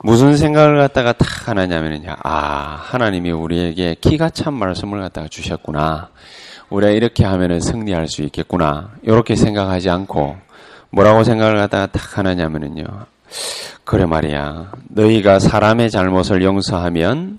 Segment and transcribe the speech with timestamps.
[0.00, 2.16] 무슨 생각을 갖다가 탁 하느냐면요.
[2.22, 6.10] 아, 하나님이 우리에게 기가 찬 말씀을 갖다가 주셨구나.
[6.70, 8.90] 우리가 이렇게 하면은 승리할 수 있겠구나.
[9.02, 10.36] 이렇게 생각하지 않고
[10.90, 12.84] 뭐라고 생각을 갖다가 탁 하느냐면요.
[13.84, 14.72] 그래 말이야.
[14.88, 17.38] 너희가 사람의 잘못을 용서하면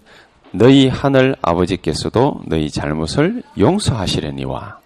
[0.51, 4.84] 너희 하늘 아버지께서도 너희 잘못을 용서하시려니와.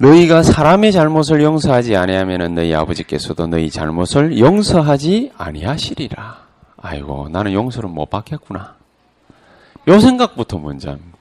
[0.00, 6.38] 너희가 사람의 잘못을 용서하지 아니하면 너희 아버지께서도 너희 잘못을 용서하지 아니하시리라.
[6.78, 8.76] 아이고 나는 용서를 못 받겠구나.
[9.88, 11.18] 요 생각부터 먼저 합니다.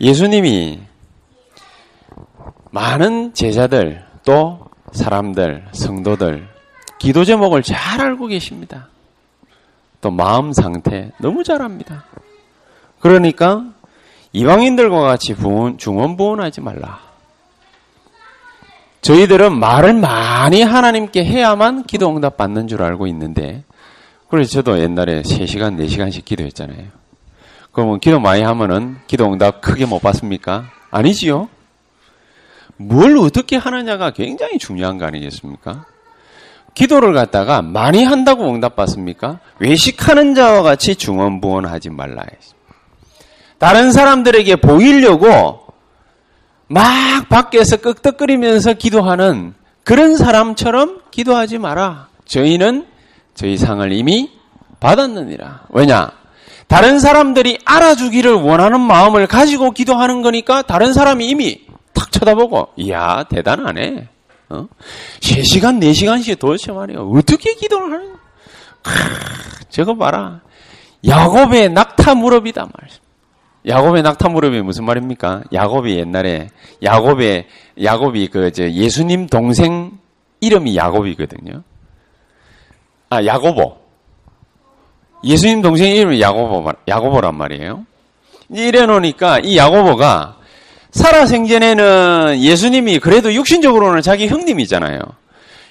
[0.00, 0.80] 예수님이
[2.72, 6.48] 많은 제자들 또 사람들 성도들
[6.98, 8.88] 기도 제목을 잘 알고 계십니다.
[10.00, 12.04] 또 마음 상태 너무 잘 압니다.
[12.98, 13.66] 그러니까
[14.32, 17.00] 이방인들과 같이 부은, 중원 부원하지 말라.
[19.02, 23.64] 저희들은 말을 많이 하나님께 해야만 기도 응답 받는 줄 알고 있는데,
[24.28, 26.84] 그래서 저도 옛날에 3시간, 4시간씩 기도했잖아요.
[27.72, 30.70] 그러면 기도 많이 하면은 기도 응답 크게 못 받습니까?
[30.90, 31.48] 아니지요?
[32.76, 35.84] 뭘 어떻게 하느냐가 굉장히 중요한 거 아니겠습니까?
[36.74, 39.40] 기도를 갖다가 많이 한다고 응답 받습니까?
[39.58, 42.22] 외식하는 자와 같이 중원부원하지 말라.
[42.22, 42.30] 다
[43.60, 45.60] 른 사람들에게 보이려고
[46.66, 49.54] 막 밖에서 끄덕거리면서 기도하는
[49.84, 52.08] 그런 사람처럼 기도하지 마라.
[52.24, 52.86] 저희는
[53.34, 54.30] 저희 상을 이미
[54.80, 55.66] 받았느니라.
[55.70, 56.12] 왜냐?
[56.68, 64.08] 다른 사람들이 알아주기를 원하는 마음을 가지고 기도하는 거니까 다른 사람이 이미 탁 쳐다보고, 이야, 대단하네.
[64.50, 64.68] 어?
[65.20, 67.00] 3시간, 4시간씩 도대체 말이야.
[67.00, 68.12] 어떻게 기도를 하는,
[68.82, 68.92] 크,
[69.68, 70.40] 저거 봐라.
[71.06, 72.98] 야곱의 낙타 무릎이다 말이야.
[73.66, 75.42] 야곱의 낙타 무릎이 무슨 말입니까?
[75.52, 76.48] 야곱이 옛날에
[76.82, 77.46] 야곱의
[77.82, 79.92] 야곱이 그저 예수님 동생
[80.40, 81.62] 이름이 야곱이거든요.
[83.10, 83.76] 아 야고보.
[85.24, 87.84] 예수님 동생 이름이 야고보 야고보란 말이에요.
[88.48, 90.36] 이래 놓으니까 이 야고보가
[90.90, 95.00] 살아 생전에는 예수님이 그래도 육신적으로는 자기 형님이잖아요.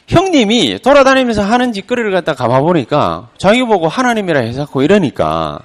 [0.08, 5.60] 형님이 돌아다니면서 하는 짓거리를 갖다 가봐 보니까 자기 보고 하나님이라 해석고 이러니까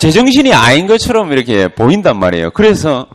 [0.00, 2.52] 제정신이 아닌 것처럼 이렇게 보인단 말이에요.
[2.52, 3.06] 그래서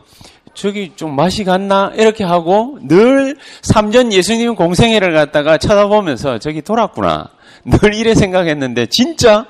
[0.54, 1.90] 저기 좀 맛이 갔나?
[1.96, 7.30] 이렇게 하고 늘 삼전 예수님 공생애를 갖다가 쳐다보면서 저기 돌았구나.
[7.64, 9.46] 늘 이래 생각했는데 진짜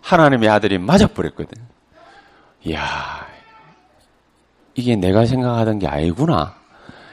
[0.00, 1.60] 하나님의 아들이 맞아버렸거든.
[2.62, 3.26] 이야,
[4.76, 6.54] 이게 내가 생각하던 게 아니구나.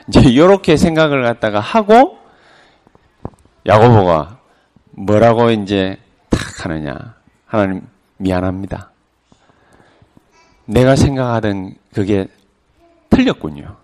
[0.07, 2.19] 이제 이렇게 생각을 갖다가 하고
[3.65, 4.37] 야고보가
[4.91, 5.97] 뭐라고 이제
[6.29, 7.15] 탁 하느냐.
[7.47, 8.91] 하나님 미안합니다.
[10.67, 12.27] 내가 생각하던 그게
[13.09, 13.75] 틀렸군요.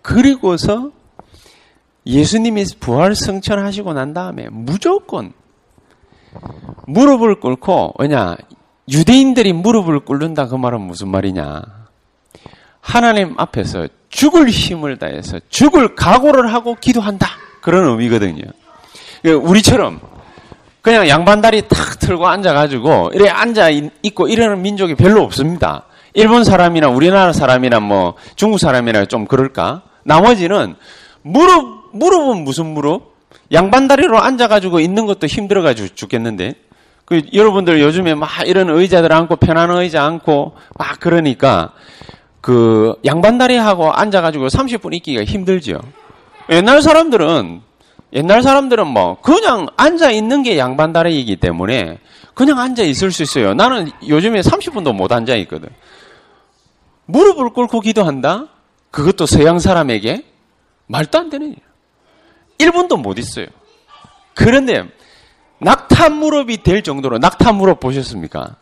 [0.00, 0.90] 그리고서
[2.06, 5.32] 예수님이 부활 성천하시고 난 다음에 무조건
[6.86, 8.36] 무릎을 꿇고 왜냐
[8.88, 11.62] 유대인들이 무릎을 꿇는다 그 말은 무슨 말이냐
[12.80, 17.26] 하나님 앞에서 죽을 힘을 다해서 죽을 각오를 하고 기도한다
[17.62, 18.42] 그런 의미거든요.
[19.24, 20.00] 우리처럼
[20.84, 23.70] 그냥 양반다리 탁 틀고 앉아가지고 이래 앉아
[24.02, 25.84] 있고 이러는 민족이 별로 없습니다.
[26.12, 29.80] 일본 사람이나 우리나라 사람이나 뭐 중국 사람이나 좀 그럴까?
[30.02, 30.74] 나머지는
[31.22, 33.14] 무릎 무릎은 무슨 무릎?
[33.50, 36.54] 양반다리로 앉아가지고 있는 것도 힘들어가지고 죽겠는데.
[37.06, 41.72] 그 여러분들 요즘에 막 이런 의자들 앉고 편안한 의자 앉고 막 그러니까
[42.42, 45.80] 그 양반다리하고 앉아가지고 30분 있기가 힘들죠.
[46.50, 47.62] 옛날 사람들은
[48.14, 51.98] 옛날 사람들은 뭐 그냥 앉아 있는 게 양반다리이기 때문에
[52.34, 53.54] 그냥 앉아 있을 수 있어요.
[53.54, 55.68] 나는 요즘에 30분도 못 앉아 있거든.
[57.06, 58.46] 무릎을 꿇고 기도한다?
[58.90, 60.24] 그것도 서양 사람에게
[60.86, 61.56] 말도 안 되는 일.
[62.58, 63.46] 1분도 못 있어요.
[64.34, 64.84] 그런데
[65.58, 68.56] 낙타 무릎이 될 정도로 낙타 무릎 보셨습니까?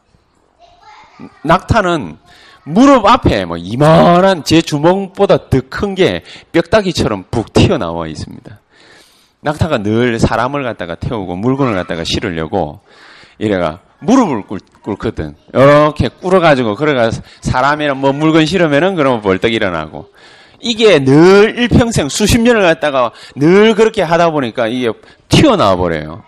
[1.44, 2.16] 낙타는
[2.64, 6.22] 무릎 앞에 뭐 이만한 제 주먹보다 더 큰 게
[6.52, 8.60] 뼈다귀처럼 북 튀어나와 있습니다.
[9.42, 12.80] 낙타가 늘 사람을 갖다가 태우고 물건을 갖다가 실으려고
[13.38, 15.36] 이래가 무릎을 꿇, 꿇거든.
[15.52, 17.10] 이렇게 꿇어가지고 그래가
[17.40, 20.08] 사람이랑 뭐 물건 실으면은 그러면 벌떡 일어나고
[20.60, 24.90] 이게 늘 일평생 수십 년을 갖다가 늘 그렇게 하다 보니까 이게
[25.28, 26.22] 튀어나와 버려요.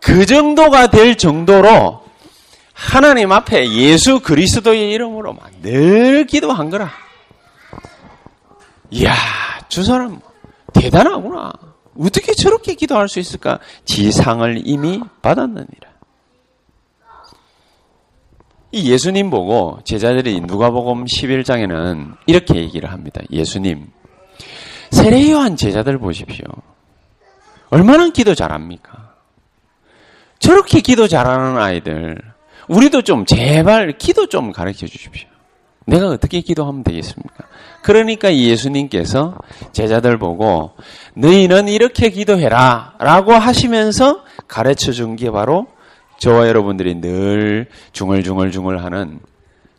[0.00, 2.02] 그 정도가 될 정도로
[2.74, 6.90] 하나님 앞에 예수 그리스도의 이름으로 막 늘 기도한 거라.
[8.90, 9.14] 이야,
[9.68, 10.20] 저 사람
[10.74, 11.52] 대단하구나.
[11.98, 13.58] 어떻게 저렇게 기도할 수 있을까?
[13.84, 15.92] 지상을 이미 받았느니라.
[18.74, 23.20] 이 예수님 보고 제자들이 누가복음 11장에는 이렇게 얘기를 합니다.
[23.30, 23.90] 예수님,
[24.90, 26.46] 세례요한 제자들 보십시오.
[27.68, 29.12] 얼마나 기도 잘합니까?
[30.38, 32.20] 저렇게 기도 잘하는 아이들,
[32.68, 35.28] 우리도 좀 제발 기도 좀 가르쳐 주십시오.
[35.86, 37.44] 내가 어떻게 기도하면 되겠습니까?
[37.82, 39.36] 그러니까 예수님께서
[39.72, 40.72] 제자들 보고
[41.14, 45.66] 너희는 이렇게 기도해라 라고 하시면서 가르쳐 준 게 바로
[46.18, 49.18] 저와 여러분들이 늘 중얼중얼중얼 하는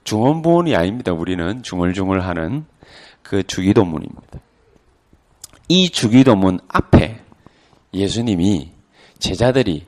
[0.04, 1.14] 중원부원이 아닙니다.
[1.14, 2.66] 우리는 중얼중얼 하는
[3.22, 4.40] 그 주기도문입니다.
[5.70, 7.22] 이 주기도문 앞에
[7.94, 8.72] 예수님이
[9.20, 9.86] 제자들이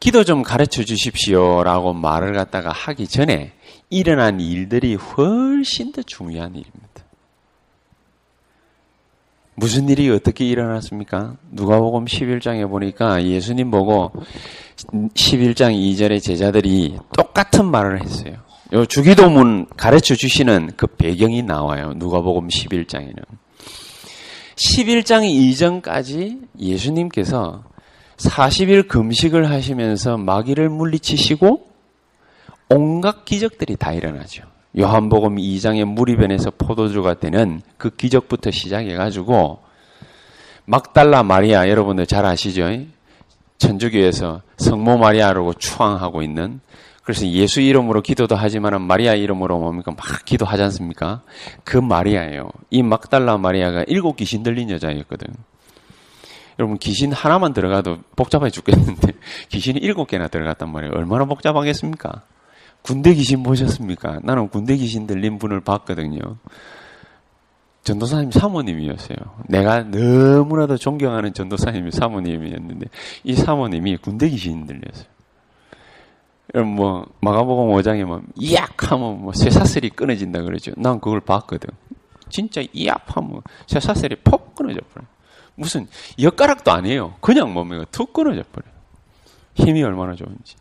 [0.00, 3.52] 기도 좀 가르쳐 주십시오 라고 말을 갖다가 하기 전에
[3.90, 6.87] 일어난 일들이 훨씬 더 중요한 일입니다.
[9.58, 11.34] 무슨 일이 어떻게 일어났습니까?
[11.50, 14.12] 누가복음 11장에 보니까 예수님 보고
[14.92, 18.34] 11장 2절의 제자들이 똑같은 말을 했어요.
[18.72, 21.92] 요 주기도문 가르쳐 주시는 그 배경이 나와요.
[21.96, 23.20] 누가복음 11장에는.
[24.54, 27.64] 11장 이전까지 예수님께서
[28.16, 31.66] 40일 금식을 하시면서 마귀를 물리치시고
[32.70, 34.44] 온갖 기적들이 다 일어나죠.
[34.78, 39.58] 요한복음 2장의 무리변에서 포도주가 되는 그 기적부터 시작해가지고
[40.66, 42.68] 막달라 마리아 여러분들 잘 아시죠?
[43.58, 46.60] 천주교에서 성모 마리아라고 추앙하고 있는
[47.02, 51.22] 그래서 예수 이름으로 기도도 하지만 마리아 이름으로 뭡니까 막 기도하지 않습니까?
[51.64, 52.50] 그 마리아예요.
[52.70, 55.26] 이 막달라 마리아가 일곱 귀신 들린 여자였거든.
[56.58, 59.12] 여러분 귀신 하나만 들어가도 복잡해 죽겠는데
[59.48, 60.92] 귀신이 일곱 개나 들어갔단 말이에요.
[60.94, 62.22] 얼마나 복잡하겠습니까?
[62.88, 64.20] 군대 귀신 보셨습니까?
[64.22, 66.38] 나는 군대 귀신 들린 분을 봤거든요.
[67.84, 69.18] 전도사님 사모님이었어요.
[69.46, 72.86] 내가 너무나도 존경하는 전도사님이 사모님이었는데
[73.24, 75.04] 이 사모님이 군대 귀신 들렸어요.
[76.64, 80.72] 뭐 마가복음 5장에 뭐 이약하면 뭐 쇠사슬이 끊어진다 그러죠.
[80.78, 81.68] 난 그걸 봤거든.
[82.30, 85.04] 진짜 이약하면 쇠사슬이 폭 끊어져 버려.
[85.56, 85.86] 무슨
[86.18, 87.16] 엿가락도 아니에요.
[87.20, 88.66] 그냥 몸매가 툭 끊어져 버려.
[89.56, 90.56] 힘이 얼마나 좋은지.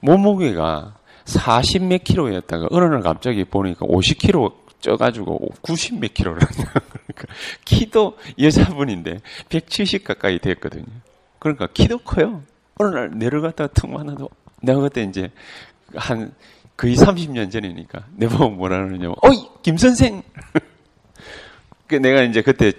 [0.00, 0.95] 몸무게가
[1.26, 7.34] 40 몇 킬로였다가 어느 날 갑자기 보니까 50 킬로 쪄가지고 90 몇 킬로를 그러니까
[7.64, 10.84] 키도 여자분인데 170 가까이 됐거든요.
[11.38, 12.42] 그러니까 키도 커요.
[12.78, 14.28] 어느 날 내려갔다가 툭 만나도
[14.62, 15.30] 내가 그때 이제
[15.94, 16.32] 한
[16.76, 20.22] 거의 30년 전이니까 내 보고 뭐라 그러냐면 어이 김 선생.
[21.88, 22.72] 그 내가 이제 그때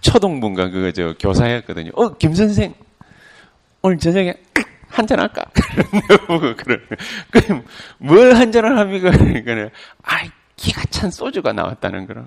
[0.00, 1.90] 초등분가 그거 저 교사였거든요.
[1.94, 2.74] 어 김 선생
[3.82, 4.34] 오늘 저녁에
[4.88, 5.44] 한잔 할까?
[6.56, 6.78] 그래.
[7.30, 7.64] 그럼
[7.98, 9.10] 뭘 한잔을 합니까?
[9.10, 9.70] 그러니까
[10.02, 12.24] 아이 기가 찬 소주가 나왔다는 거라.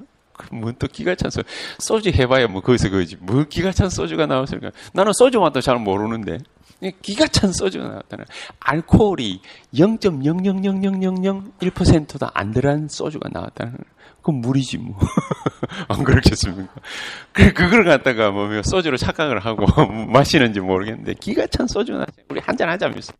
[0.51, 1.47] 뭔또 기가 찬 소주.
[1.79, 3.17] 소주 해봐야 뭐 거기서 거지.
[3.19, 4.71] 뭐 기가 찬 소주가 나왔을까?
[4.93, 6.37] 나는 소주 맛도 잘 모르는데.
[7.01, 8.25] 기가 찬 소주가 나왔다는
[8.59, 9.41] 알코올이
[9.73, 13.77] 0.0000001%도 안 들어간 소주가 나왔다는
[14.17, 14.97] 그건 물이지 뭐.
[15.87, 16.73] 안 그렇겠습니까?
[17.33, 19.65] 그래, 그걸 갖다가 뭐 소주로 착각을 하고
[20.11, 23.13] 마시는지 모르겠는데 기가 찬 소주나 우리 한 잔 하자면서.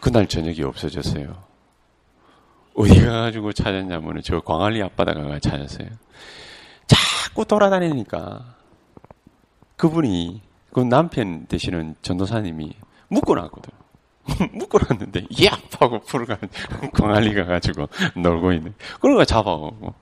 [0.00, 1.44] 그날 저녁이 없어졌어요.
[2.74, 5.88] 어디 가가지고 찾았냐면은 저 광안리 앞바다가 찾았어요.
[6.86, 8.56] 자꾸 돌아다니니까
[9.76, 12.72] 그분이 그 남편 되시는 전도사님이
[13.08, 13.70] 묶어놨거든.
[14.52, 16.36] 묶어놨는데 얍 하고 풀어가
[16.92, 18.74] 광안리 가가지고 놀고 있는.
[19.00, 19.94] 그러니까 잡아오고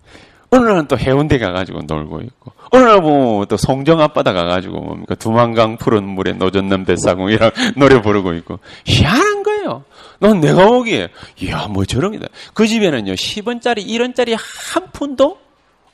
[0.51, 5.15] 어느 날은 또 해운대 가가지고 놀고 있고 어느 날 보면 또 송정 앞바다 가가지고 뭡니까
[5.15, 9.85] 두만강 푸른 물에 노젓는 뱃사공이랑 노래 부르고 있고 희한한 거예요.
[10.19, 11.09] 넌 내가 보기에
[11.41, 12.27] 이야 뭐 저런 게다.
[12.55, 15.39] 그 집에는요 10원짜리 1원짜리 한 푼도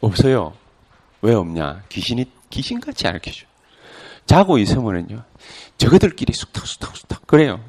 [0.00, 0.52] 없어요.
[1.22, 1.82] 왜 없냐?
[1.88, 3.46] 귀신이 귀신같이 알려줘.
[4.26, 5.22] 자고 있으면은요
[5.78, 7.60] 저거들끼리 쑥탁쑥탁쑥탁 그래요.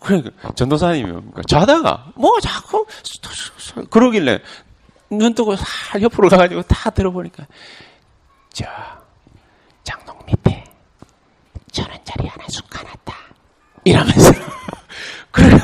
[0.00, 1.42] 그러니까 전도사님이 뭡니까?
[1.48, 4.40] 자다가 뭐 자꾸 쑥탁쑥탁 그러길래
[5.10, 7.46] 눈 뜨고 살 옆으로 가가지고 다 들어보니까
[8.52, 8.66] 저
[9.82, 10.64] 장롱 밑에
[11.72, 13.14] 천 원짜리 하나 쑥 가놨다
[13.84, 14.32] 이러면서
[15.30, 15.58] 그래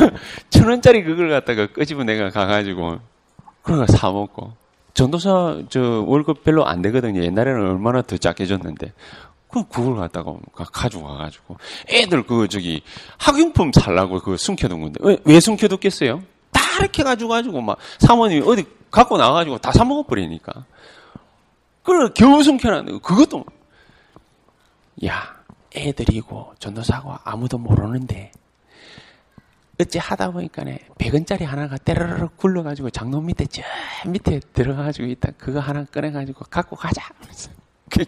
[0.50, 2.98] 천 원짜리 그걸 갖다가 끄집어 내가 가가지고
[3.62, 4.52] 그러가 사 먹고
[4.94, 7.22] 전도사 저 월급 별로 안 되거든요.
[7.22, 8.92] 옛날에는 얼마나 더 작게 줬는데
[9.52, 11.56] 그 그걸 갖다가 가지고 와가지고
[11.88, 12.82] 애들 그 저기
[13.18, 16.22] 학용품 살라고 그 숨겨둔 건데 왜, 왜 숨겨뒀겠어요?
[16.52, 20.64] 다 이렇게 가지고 가지고 막 사모님이 어디 갖고 나가가지고 다 사 먹어 버리니까
[21.82, 23.44] 그걸 겨우 숨겨놨는데 그것도
[25.06, 25.34] 야
[25.74, 28.32] 애들이고 전도사고 아무도 모르는데
[29.80, 33.62] 어째 하다 보니까 네 100원짜리 하나가 때르르 굴러가지고 장롱 밑에 저
[34.06, 35.30] 밑에 들어가가지고 있다.
[35.38, 37.02] 그거 하나 꺼내가지고 갖고 가자.
[37.20, 37.28] 그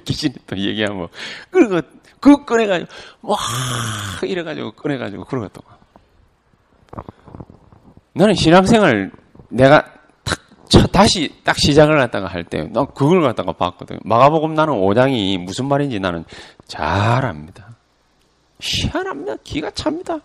[0.04, 1.08] 귀신이 또 얘기하면
[1.50, 1.80] 그리고
[2.20, 2.90] 그거 꺼내가지고
[3.22, 3.36] 와
[4.22, 5.60] 이래가지고 꺼내가지고 그러고 또
[8.14, 9.10] 나는 신앙생활
[9.48, 9.84] 내가
[10.24, 13.98] 탁 쳐, 다시 딱 시작을 갖다가 할 때 난 그걸 갖다가 봤거든.
[14.04, 16.24] 마가복음 나는 5장이 무슨 말인지 나는
[16.66, 17.76] 잘 압니다.
[18.60, 19.36] 희한합니다.
[19.42, 20.18] 기가 찹니다.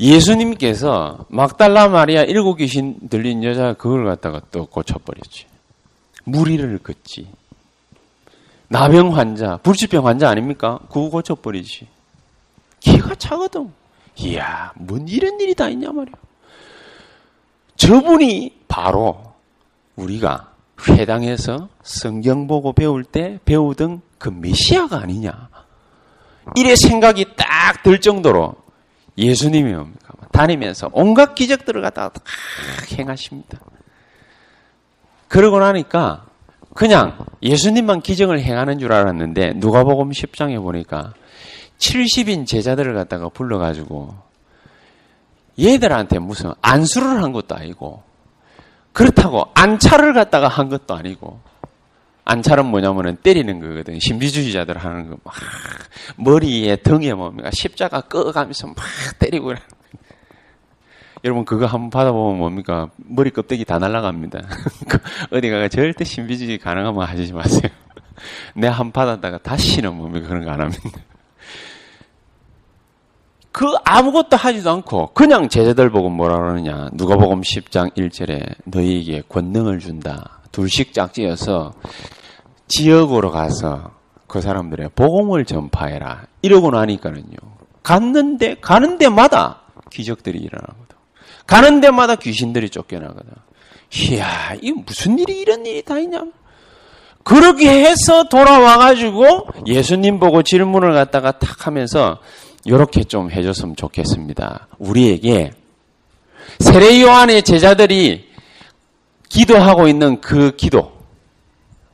[0.00, 5.46] 예수님께서 막달라 마리아 일곱 귀신 들린 여자 그걸 갖다가 또 고쳐버렸지.
[6.24, 7.30] 무리를 긋지.
[8.68, 10.78] 나병 환자, 불치병 환자 아닙니까?
[10.88, 11.88] 그거 고쳐버리지.
[12.80, 13.70] 기가 차거든.
[14.16, 16.14] 이야, 뭔 이런 일이 다 있냐 말이야.
[17.76, 19.34] 저분이 바로
[19.96, 20.52] 우리가
[20.88, 25.48] 회당에서 성경 보고 배울 때 배우던 그 메시아가 아니냐.
[26.56, 28.54] 이래 생각이 딱 들 정도로
[29.18, 30.14] 예수님이 뭡니까?
[30.30, 32.22] 다니면서 온갖 기적들을 갖다가 다
[32.96, 33.58] 행하십니다.
[35.32, 36.26] 그러고 나니까
[36.74, 41.14] 그냥 예수님만 기적을 행하는 줄 알았는데 누가복음 10장에 보니까
[41.78, 44.14] 70인 제자들을 갖다가 불러가지고
[45.58, 48.02] 얘들한테 무슨 안수를 한 것도 아니고
[48.92, 51.40] 그렇다고 안차를 갖다가 한 것도 아니고
[52.26, 53.98] 안찰은 뭐냐면은 때리는 거거든.
[53.98, 55.16] 신비주의자들 하는 거.
[55.24, 55.34] 막,
[56.16, 57.50] 머리에 등에 뭡니까?
[57.52, 58.76] 십자가 꺼가면서 막
[59.18, 59.60] 때리고 그래.
[61.24, 62.88] 여러분, 그거 한번 받아보면 뭡니까?
[62.96, 64.40] 머리 껍데기 다 날아갑니다.
[65.30, 67.70] 어디 가가 절대 신비주의 가능하면 하지 마세요.
[68.56, 70.28] 내가 한번 받았다가 다시는 뭡니까?
[70.28, 70.82] 그런 거 안 합니다.
[73.52, 76.88] 그 아무것도 하지도 않고 그냥 제자들 보고 뭐라 그러느냐.
[76.94, 80.40] 누가복음 10장 1절에 너희에게 권능을 준다.
[80.52, 81.72] 둘씩 짝지어서
[82.66, 83.92] 지역으로 가서
[84.26, 86.22] 그 사람들의 복음을 전파해라.
[86.40, 87.36] 이러고 나니까는요.
[87.82, 89.60] 갔는데 가는 데마다
[89.90, 90.91] 기적들이 일어나거든.
[91.52, 93.30] 가는 데마다 귀신들이 쫓겨나거든.
[93.94, 96.24] 이야, 이 무슨 일이 이런 일이 다 있냐?
[97.24, 102.20] 그렇게 해서 돌아와가지고 예수님 보고 질문을 갖다가 탁 하면서
[102.64, 104.68] 이렇게 좀 해줬으면 좋겠습니다.
[104.78, 105.52] 우리에게
[106.58, 108.30] 세례 요한의 제자들이
[109.28, 110.90] 기도하고 있는 그 기도,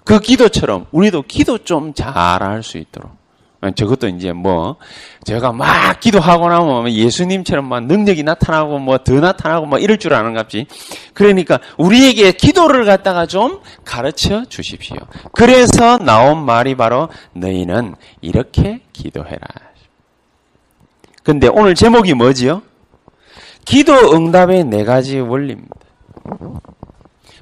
[0.04, 3.17] 그 기도처럼 우리도 기도 좀 잘할 수 있도록.
[3.74, 4.76] 저것도 이제 뭐,
[5.24, 10.34] 제가 막 기도하고 나면 예수님처럼 막 능력이 나타나고 뭐 더 나타나고 뭐 이럴 줄 아는
[10.34, 10.66] 갑지.
[11.12, 14.96] 그러니까 우리에게 기도를 갖다가 좀 가르쳐 주십시오.
[15.32, 19.40] 그래서 나온 말이 바로 너희는 이렇게 기도해라.
[21.24, 22.62] 근데 오늘 제목이 뭐지요?
[23.64, 25.74] 기도 응답의 네 가지 원리입니다.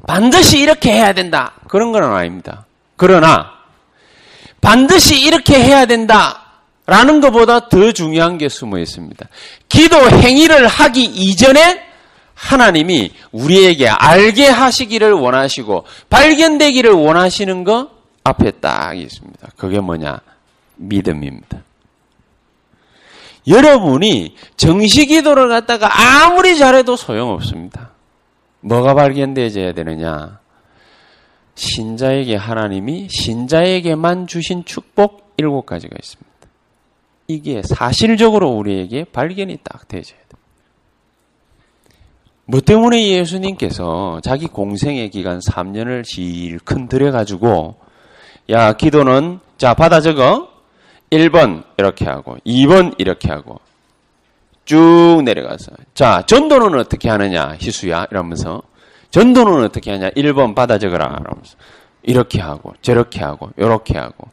[0.06, 1.52] 반드시 이렇게 해야 된다.
[1.68, 2.64] 그런 건 아닙니다.
[2.96, 3.55] 그러나
[4.66, 6.42] 반드시 이렇게 해야 된다.
[6.86, 9.28] 라는 것보다 더 중요한 게 숨어 있습니다.
[9.68, 11.84] 기도 행위를 하기 이전에
[12.34, 17.90] 하나님이 우리에게 알게 하시기를 원하시고 발견되기를 원하시는 거
[18.24, 19.48] 앞에 딱 있습니다.
[19.56, 20.18] 그게 뭐냐?
[20.74, 21.62] 믿음입니다.
[23.46, 27.90] 여러분이 정시 기도를 갖다가 아무리 잘해도 소용없습니다.
[28.60, 30.40] 뭐가 발견되어야 되느냐?
[31.56, 36.30] 신자에게 하나님이 신자에게만 주신 축복 일곱 가지가 있습니다.
[37.28, 40.02] 이게 사실적으로 우리에게 발견이 딱 돼요.
[42.44, 47.74] 뭐 때문에 예수님께서 자기 공생의 기간 3년을 질큰 들여가지고,
[48.50, 50.48] 야, 기도는, 자, 받아 적어.
[51.10, 53.58] 1번 이렇게 하고, 2번 이렇게 하고,
[54.66, 58.62] 쭉 내려가서 자 전도는 어떻게 하느냐 희수야 이러면서
[59.10, 61.56] 전도는 어떻게 하냐 1번 받아 적어라 이러면서
[62.02, 64.28] 이렇게 하고 저렇게 하고 이렇게 하고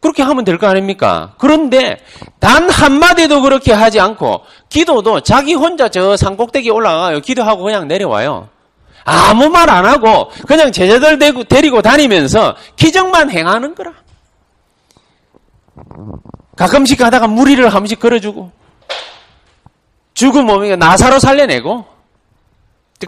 [0.00, 1.34] 그렇게 하면 될 거 아닙니까?
[1.38, 1.98] 그런데
[2.38, 7.20] 단 한마디도 그렇게 하지 않고 기도도 자기 혼자 저 산꼭대기 올라가요.
[7.20, 8.48] 기도하고 그냥 내려와요.
[9.04, 13.92] 아무 말 안 하고 그냥 제자들 데리고 다니면서 기적만 행하는 거라.
[16.56, 18.50] 가끔씩 가다가 무리를 한 번씩 걸어주고
[20.14, 21.84] 죽은 몸이가 나사로 살려내고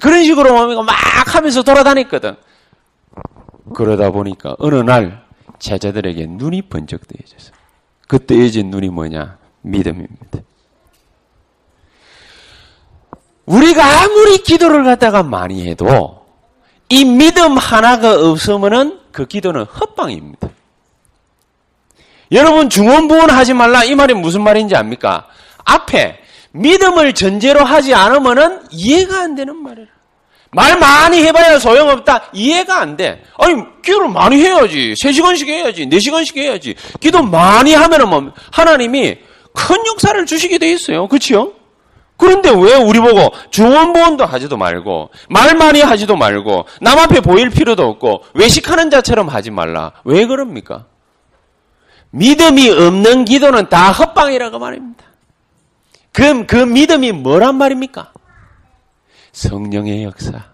[0.01, 0.95] 그런 식으로 몸이가 막
[1.35, 2.37] 하면서 돌아다녔거든.
[3.75, 5.23] 그러다 보니까 어느 날
[5.59, 7.53] 제자들에게 눈이 번쩍 뜨여졌어.
[8.09, 9.39] 그 뜨여진 눈이 뭐냐?
[9.63, 10.41] 믿음입니다.
[13.47, 16.27] 우리가 아무리 기도를 갖다가 많이 해도
[16.89, 20.49] 이 믿음 하나가 없으면은 그 기도는 헛방입니다.
[22.33, 25.27] 여러분 중원부원 하지 말라 이 말이 무슨 말인지 압니까?
[25.65, 26.22] 앞에
[26.53, 29.89] 믿음을 전제로 하지 않으면은 이해가 안 되는 말이에요.
[30.55, 32.25] 말 많이 해봐야 소용없다.
[32.35, 33.23] 이해가 안 돼.
[33.39, 34.95] 아니, 기도를 많이 해야지.
[35.03, 35.87] 3시간씩 해야지.
[35.87, 36.75] 4시간씩 해야지.
[37.01, 39.17] 기도 많이 하면은 뭐, 하나님이
[39.55, 41.09] 큰 역사를 주시게 돼 있어요.
[41.09, 41.53] 그치요?
[42.19, 47.83] 그런데 왜 우리 보고 중원보원도 하지도 말고, 말 많이 하지도 말고, 남 앞에 보일 필요도
[47.83, 49.93] 없고, 외식하는 자처럼 하지 말라.
[50.05, 50.85] 왜 그럽니까?
[52.11, 55.12] 믿음이 없는 기도는 다 헛방이라고 말입니다.
[56.13, 58.13] 그럼 그 믿음이 뭐란 말입니까?
[59.33, 60.45] 성령의 역사.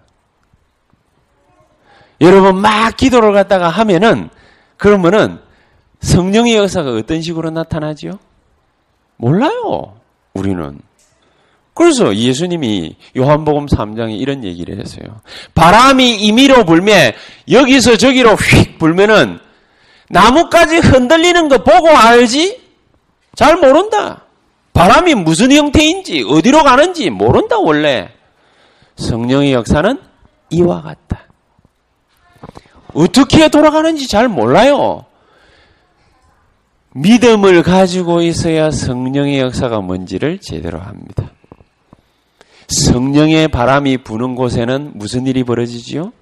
[2.20, 4.30] 여러분 막 기도를 갖다가 하면은
[4.76, 5.40] 그러면은
[6.00, 8.18] 성령의 역사가 어떤 식으로 나타나지요?
[9.16, 10.00] 몰라요.
[10.32, 10.80] 우리는.
[11.74, 15.20] 그래서 예수님이 요한복음 3장에 이런 얘기를 했어요.
[15.54, 17.12] 바람이 임의로 불면
[17.48, 19.38] 여기서 저기로 휙 불면은
[20.08, 22.60] 나뭇가지 흔들리는 거 보고 알지?
[23.36, 24.24] 잘 모른다.
[24.78, 28.10] 바람이 무슨 형태인지 어디로 가는지 모른다 원래.
[28.94, 30.00] 성령의 역사는
[30.50, 31.24] 이와 같다.
[32.94, 35.04] 어떻게 돌아가는지 잘 몰라요.
[36.94, 41.32] 믿음을 가지고 있어야 성령의 역사가 뭔지를 제대로 합니다.
[42.68, 46.12] 성령의 바람이 부는 곳에는 무슨 일이 벌어지지요?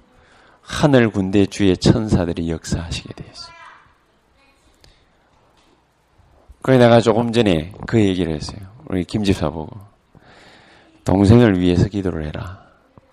[0.61, 3.56] 하늘 군대 주의 천사들이 역사하시게 있어요.
[6.67, 8.59] 그래 내가 조금 전에 그 얘기를 했어요.
[8.89, 9.69] 우리 김 집사 보고
[11.05, 12.61] 동생을 위해서 기도를 해라.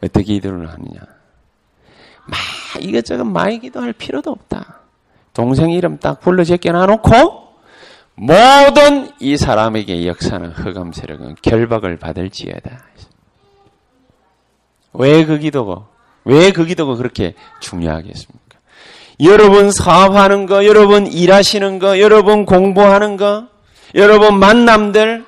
[0.03, 1.01] 어떻게 기도를 하느냐?
[2.27, 4.81] 막 이것저것 많이 기도할 필요도 없다.
[5.33, 7.45] 동생 이름 딱 불러 제껴 놔놓고
[8.17, 12.83] 모든 이 사람에게 역사는 흑암 세력은 결박을 받을지어다.
[14.95, 15.87] 왜 그 기도가
[16.25, 18.44] 왜그 기도가 그렇게 중요하겠습니까?
[19.21, 23.45] 여러분 사업하는 거, 여러분 일하시는 거, 여러분 공부하는 거,
[23.95, 25.25] 여러분 만남들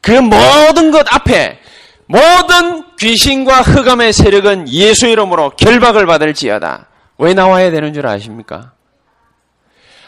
[0.00, 1.58] 그 모든 것 앞에
[2.06, 6.86] 모든 귀신과 흑암의 세력은 예수 이름으로 결박을 받을지어다.
[7.18, 8.72] 왜 나와야 되는 줄 아십니까?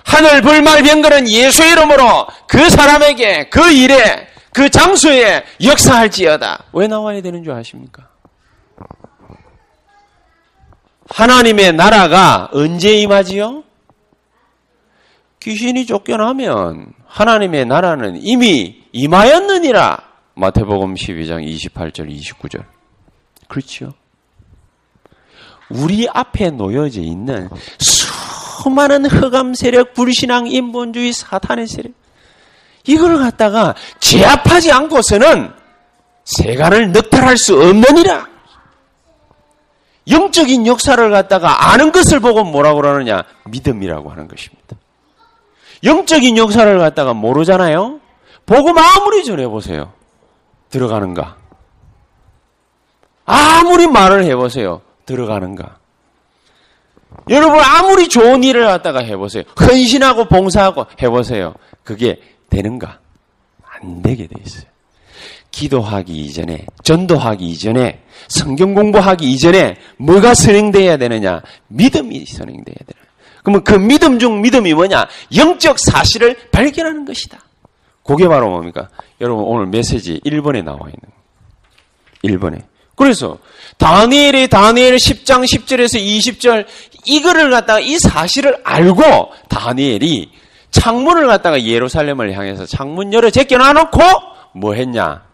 [0.04, 6.64] 하늘 불말 병거는 예수 이름으로 그 사람에게 그 일에 그 장소에 역사할지어다.
[6.72, 8.08] 왜 나와야 되는 줄 아십니까?
[11.08, 13.64] 하나님의 나라가 언제 임하지요?
[15.40, 19.98] 귀신이 쫓겨나면 하나님의 나라는 이미 임하였느니라.
[20.34, 22.64] 마태복음 12장 28절 29절.
[23.48, 23.92] 그렇죠?
[25.68, 31.92] 우리 앞에 놓여져 있는 수많은 흑암 세력, 불신앙, 인본주의, 사탄의 세력.
[32.86, 35.52] 이걸 갖다가 제압하지 않고서는
[36.24, 38.35] 세간을 넉탈할 수 없느니라.
[40.10, 43.24] 영적인 역사를 갖다가 아는 것을 보고 뭐라고 그러느냐?
[43.46, 44.76] 믿음이라고 하는 것입니다.
[45.84, 48.00] 영적인 역사를 갖다가 모르잖아요?
[48.46, 49.92] 복음 아무리 전해보세요.
[50.70, 51.36] 들어가는가?
[53.24, 54.82] 아무리 말을 해보세요.
[55.04, 55.78] 들어가는가?
[57.28, 59.42] 여러분 아무리 좋은 일을 갖다가 해보세요.
[59.60, 61.54] 헌신하고 봉사하고 해보세요.
[61.82, 63.00] 그게 되는가?
[63.64, 64.66] 안 되게 돼 있어요.
[65.56, 71.40] 기도하기 이전에, 전도하기 이전에, 성경 공부하기 이전에 뭐가 선행돼야 되느냐?
[71.68, 73.06] 믿음이 선행돼야 되는.
[73.42, 75.06] 그러면 그 믿음 중 믿음이 뭐냐?
[75.34, 77.38] 영적 사실을 발견하는 것이다.
[78.04, 78.90] 그게 바로 뭡니까?
[79.22, 82.62] 여러분 오늘 메시지 1번에 나와 있는 1번에.
[82.94, 83.38] 그래서
[83.78, 86.66] 다니엘이 다니엘 10장 10절에서 20절
[87.06, 90.30] 이거를 갖다가 이 사실을 알고 다니엘이
[90.70, 94.00] 창문을 갖다가 예루살렘을 향해서 창문 열어 제껴 놔 놓고
[94.52, 95.25] 뭐 했냐?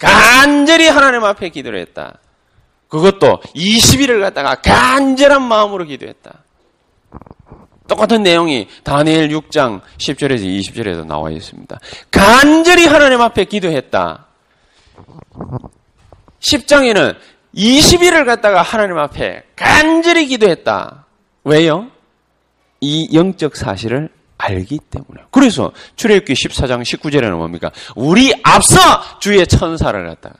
[0.00, 2.18] 간절히 하나님 앞에 기도를 했다.
[2.88, 6.42] 그것도 20일을 갖다가 간절한 마음으로 기도했다.
[7.86, 11.78] 똑같은 내용이 다니엘 6장 10절에서 20절에서 나와 있습니다.
[12.10, 14.26] 간절히 하나님 앞에 기도했다.
[16.40, 17.16] 10장에는
[17.54, 21.04] 20일을 갖다가 하나님 앞에 간절히 기도했다.
[21.44, 21.88] 왜요?
[22.80, 24.08] 이 영적 사실을
[24.40, 25.22] 알기 때문에.
[25.30, 27.70] 그래서 출애굽기 14장 19절에는 뭡니까?
[27.94, 28.78] 우리 앞서
[29.20, 30.36] 주의 천사를 갖다가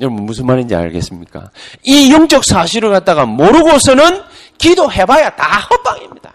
[0.00, 1.50] 여러분 무슨 말인지 알겠습니까?
[1.82, 4.22] 이 영적 사실을 갖다가 모르고서는
[4.56, 6.34] 기도해봐야 다 헛방입니다.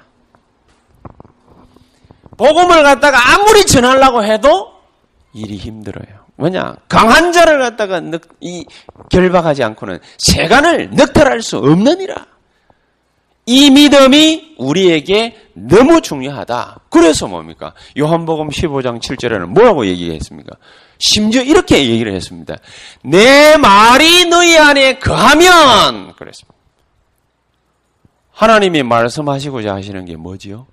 [2.38, 4.74] 복음을 갖다가 아무리 전하려고 해도
[5.34, 6.24] 일이 힘들어요.
[6.36, 6.76] 뭐냐?
[6.90, 8.66] 강한 자를 갖다가 늑, 이,
[9.10, 12.33] 결박하지 않고는 세간을 넉탈할 수 없느니라.
[13.46, 16.80] 이 믿음이 우리에게 너무 중요하다.
[16.90, 17.74] 그래서 뭡니까?
[17.98, 20.56] 요한복음 15장 7절에는 뭐라고 얘기했습니까?
[21.00, 22.56] 심지어 이렇게 얘기를 했습니다.
[23.04, 26.54] 내 말이 너희 안에 거하면 그랬습니다.
[28.32, 30.66] 하나님이 말씀하시고자 하시는 게 뭐지요?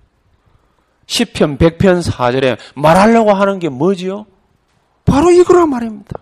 [1.07, 4.27] 10편, 100편, 4절에 말하려고 하는 게 뭐지요?
[5.05, 6.21] 바로 이거란 말입니다.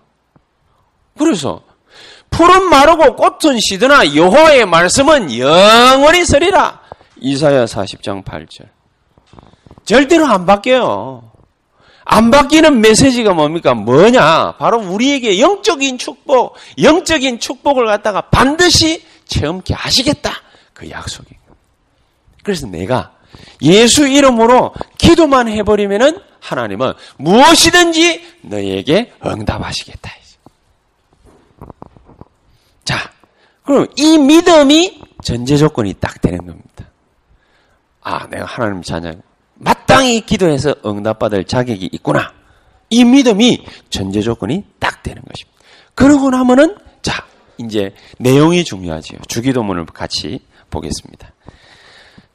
[1.19, 1.63] 그래서
[2.39, 6.81] 푸른 마르고 꽃은 시드나 여호와의 말씀은 영원히 서리라.
[7.17, 8.69] 이사야 40장 8절.
[9.85, 11.33] 절대로 안 바뀌어요.
[12.05, 13.75] 안 바뀌는 메시지가 뭡니까?
[13.75, 14.55] 뭐냐?
[14.57, 20.31] 바로 우리에게 영적인 축복, 영적인 축복을 갖다가 반드시 체험케 하시겠다.
[20.73, 21.31] 그 약속이.
[22.45, 23.15] 그래서 내가
[23.63, 30.18] 예수 이름으로 기도만 해버리면은 하나님은 무엇이든지 너에게 응답하시겠다.
[32.89, 33.11] 자,
[33.65, 36.87] 그럼 이 믿음이 전제 조건이 딱 되는 겁니다.
[38.01, 39.13] 아, 내가 하나님 자녀
[39.57, 42.33] 마땅히 기도해서 응답받을 자격이 있구나.
[42.89, 45.61] 이 믿음이 전제 조건이 딱 되는 것입니다.
[45.95, 47.27] 그러고 나면은 자,
[47.59, 49.19] 이제 내용이 중요하지요.
[49.29, 51.31] 주기도문을 같이 보겠습니다.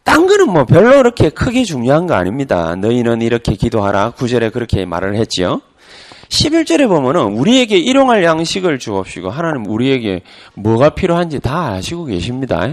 [0.03, 2.75] 딴 거는 뭐 별로 그렇게 크게 중요한 거 아닙니다.
[2.75, 4.11] 너희는 이렇게 기도하라.
[4.11, 5.61] 구절에 그렇게 말을 했지요.
[6.33, 10.21] 11절에 보면은 우리에게 일용할 양식을 주옵시고 하나님 우리에게
[10.55, 12.67] 뭐가 필요한지 다 아시고 계십니다.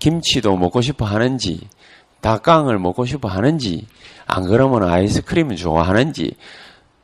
[0.00, 1.60] 김치도 먹고 싶어 하는지
[2.22, 3.86] 닭강을 먹고 싶어 하는지
[4.26, 6.34] 안 그러면 아이스크림을 좋아하는지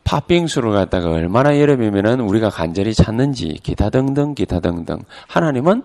[0.03, 5.85] 팥빙수를 갖다가 얼마나 여름이면은 우리가 간절히 찾는지 기타 등등 기타 등등 하나님은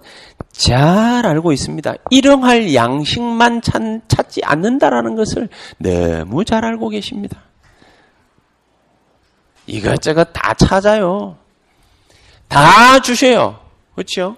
[0.52, 1.94] 잘 알고 있습니다.
[2.10, 7.44] 일용할 양식만 찾, 찾지 않는다라는 것을 너무 잘 알고 계십니다.
[9.68, 11.38] 이것저것 다 찾아요.
[12.48, 13.60] 다 주셔요.
[13.96, 14.36] 그렇죠?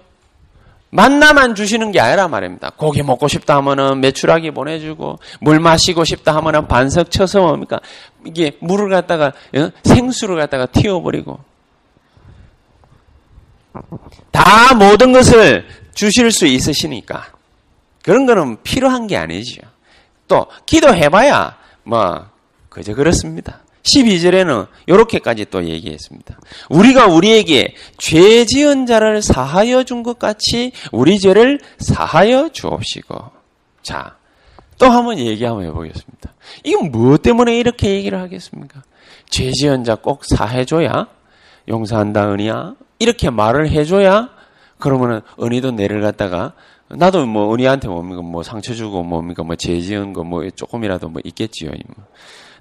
[0.90, 2.70] 만나만 주시는 게 아니라 말입니다.
[2.76, 7.78] 고기 먹고 싶다 하면은 매출하기 보내주고 물 마시고 싶다 하면은 반석 쳐서 뭡니까?
[8.24, 9.70] 이게 물을 갖다가 어?
[9.84, 11.38] 생수를 갖다가 튀어버리고
[14.30, 17.32] 다 모든 것을 주실 수 있으시니까
[18.02, 19.60] 그런 거는 필요한 게 아니죠.
[20.26, 22.26] 또 기도해봐야 뭐
[22.70, 23.60] 그저 그렇습니다.
[23.94, 26.38] 12절에는 이렇게까지 또 얘기했습니다.
[26.70, 33.16] 우리가 우리에게 죄 지은 자를 사하여 준 것 같이 우리 죄를 사하여 주옵시고.
[33.82, 34.16] 자,
[34.78, 36.34] 또 한번 얘기 한번 해보겠습니다.
[36.64, 38.82] 이건 무엇 때문에 이렇게 얘기를 하겠습니까?
[39.30, 41.08] 죄 지은 자 꼭 사해줘야
[41.68, 42.74] 용서한다 은이야?
[42.98, 44.30] 이렇게 말을 해줘야
[44.78, 46.52] 그러면은 은희도 내를 갖다가
[46.88, 51.70] 나도 뭐 은희한테 뭡니까 뭐 상처 주고 뭡니까 뭐죄 지은 거 뭐 조금이라도 뭐 있겠지요.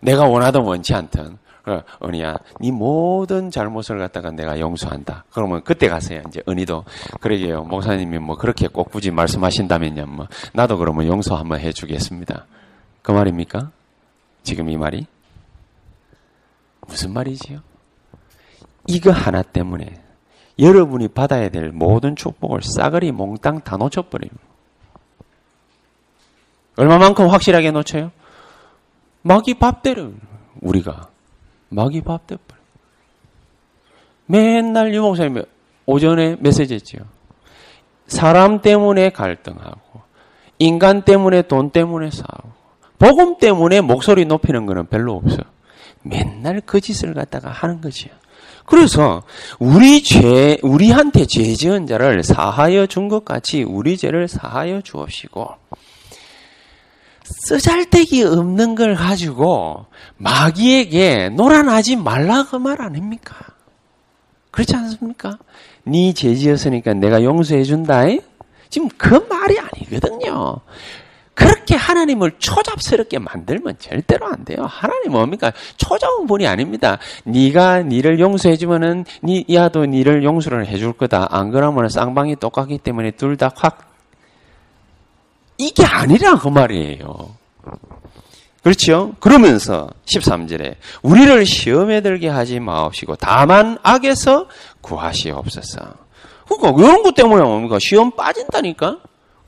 [0.07, 1.37] 내가 원하든 원치 않든
[2.01, 5.25] 은희야, 네 모든 잘못을 갖다가 내가 용서한다.
[5.31, 6.85] 그러면 그때 가서야 이제 은희도
[7.19, 7.63] 그러게요.
[7.63, 10.05] 목사님이 뭐 그렇게 꼭 굳이 말씀하신다면요.
[10.05, 12.45] 뭐 나도 그러면 용서 한번 해주겠습니다.
[13.01, 13.71] 그 말입니까?
[14.43, 15.05] 지금 이 말이
[16.87, 17.59] 무슨 말이지요?
[18.87, 20.01] 이거 하나 때문에
[20.57, 24.41] 여러분이 받아야 될 모든 축복을 싸그리 몽땅 다 놓쳐버립니다.
[26.77, 28.11] 얼마만큼 확실하게 놓쳐요?
[29.27, 30.13] 마귀 밥대로
[30.61, 31.09] 우리가
[31.69, 32.61] 마귀 밥대버려.
[34.25, 35.41] 맨날 유 목사님이
[35.85, 37.01] 오전에 메시지 했지요.
[38.07, 40.01] 사람 때문에 갈등하고
[40.59, 42.57] 인간 때문에 돈 때문에 싸우고
[42.99, 45.43] 복음 때문에 목소리 높이는 거는 별로 없어요.
[46.03, 48.13] 맨날 그 짓을 갖다가 하는 거지요.
[48.65, 49.23] 그래서
[49.59, 55.47] 우리 죄 우리한테 죄 지은 자를 사하여 준 것 같이 우리 죄를 사하여 주옵시고
[57.29, 59.85] 쓰잘데기 없는 걸 가지고
[60.17, 63.35] 마귀에게 놀아나지 말라 그 말 아닙니까?
[64.51, 65.37] 그렇지 않습니까?
[65.83, 68.03] 네 죄지었으니까 내가 용서해 준다.
[68.69, 70.57] 지금 그 말이 아니거든요.
[71.33, 74.65] 그렇게 하나님을 초잡스럽게 만들면 절대로 안 돼요.
[74.67, 75.51] 하나님 뭡니까?
[75.77, 76.97] 초잡은 분이 아닙니다.
[77.25, 81.27] 네가 니를 용서해 주면은 니 야도 니를 용서를 해줄 거다.
[81.29, 83.86] 안 그러면 쌍방이 똑같기 때문에 둘 다 확
[85.57, 87.35] 이게 아니라 그 말이에요.
[88.63, 89.13] 그렇죠?
[89.19, 94.47] 그러면서 13절에 우리를 시험에 들게 하지 마옵시고 다만 악에서
[94.81, 95.79] 구하시옵소서.
[96.47, 97.77] 그러니까 이런 것 때문에 뭡니까?
[97.79, 98.97] 시험 빠진다니까?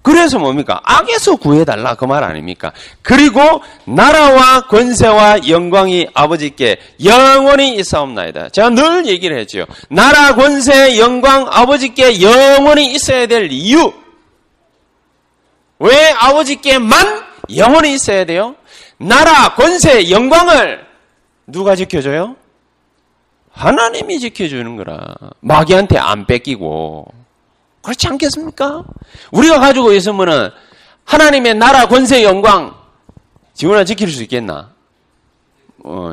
[0.02, 0.80] 그래서 뭡니까?
[0.86, 2.72] 악에서 구해달라 그 말 아닙니까?
[3.02, 3.42] 그리고
[3.86, 8.50] 나라와 권세와 영광이 아버지께 영원히 있사옵나이다.
[8.50, 9.66] 제가 늘 얘기를 했죠.
[9.90, 13.92] 나라, 권세, 영광 아버지께 영원히 있어야 될 이유.
[15.80, 17.24] 왜 아버지께만
[17.56, 18.56] 영원히 있어야 돼요?
[18.98, 20.86] 나라, 권세, 영광을
[21.48, 22.36] 누가 지켜줘요?
[23.52, 25.16] 하나님이 지켜주는 거라.
[25.40, 27.06] 마귀한테 안 뺏기고.
[27.82, 28.84] 그렇지 않겠습니까?
[29.32, 30.50] 우리가 가지고 있으면은
[31.06, 32.76] 하나님의 나라 권세 영광
[33.54, 34.72] 지구나 지킬 수 있겠나?
[35.84, 36.12] 어,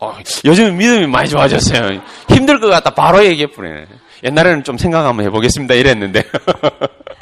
[0.00, 2.00] 어, 요즘 믿음이 많이 좋아졌어요.
[2.28, 3.86] 힘들 것 같다 바로 얘기해 뿌리네.
[4.24, 6.22] 옛날에는 좀 생각 한번 해보겠습니다 이랬는데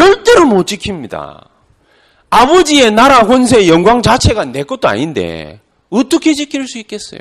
[0.00, 1.44] 절대로 못 지킵니다.
[2.30, 5.60] 아버지의 나라 권세 영광 자체가 내 것도 아닌데
[5.90, 7.20] 어떻게 지킬 수 있겠어요?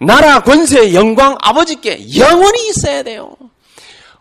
[0.00, 3.36] 나라 권세 영광 아버지께 영원히 있어야 돼요.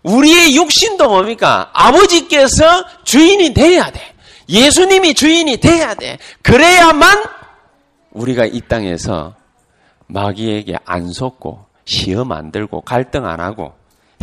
[0.03, 1.69] 우리의 육신도 뭡니까?
[1.71, 4.01] 아버지께서 주인이 돼야 돼.
[4.49, 6.17] 예수님이 주인이 돼야 돼.
[6.41, 7.23] 그래야만
[8.11, 9.35] 우리가 이 땅에서
[10.07, 13.73] 마귀에게 안 속고 시험 안 들고 갈등 안 하고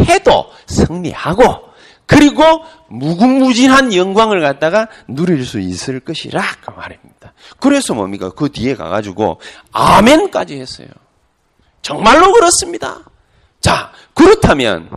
[0.00, 1.73] 해도 승리하고
[2.06, 2.42] 그리고
[2.88, 7.32] 무궁무진한 영광을 갖다가 누릴 수 있을 것이라 그 말입니다.
[7.58, 8.30] 그래서 뭡니까?
[8.30, 9.40] 그 뒤에 가가지고
[9.72, 10.88] 아멘까지 했어요.
[11.82, 13.00] 정말로 그렇습니다.
[13.60, 14.90] 자, 그렇다면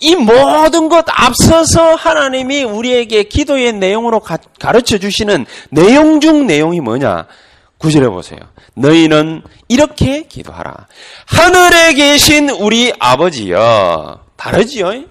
[0.00, 4.38] 이 모든 것 앞서서 하나님이 우리에게 기도의 내용으로 가,
[4.72, 7.26] 르쳐 주시는 내용 중 내용이 뭐냐?
[7.78, 8.38] 구절해 보세요.
[8.74, 10.86] 너희는 이렇게 기도하라.
[11.26, 14.20] 하늘에 계신 우리 아버지여.
[14.36, 15.04] 다르지요?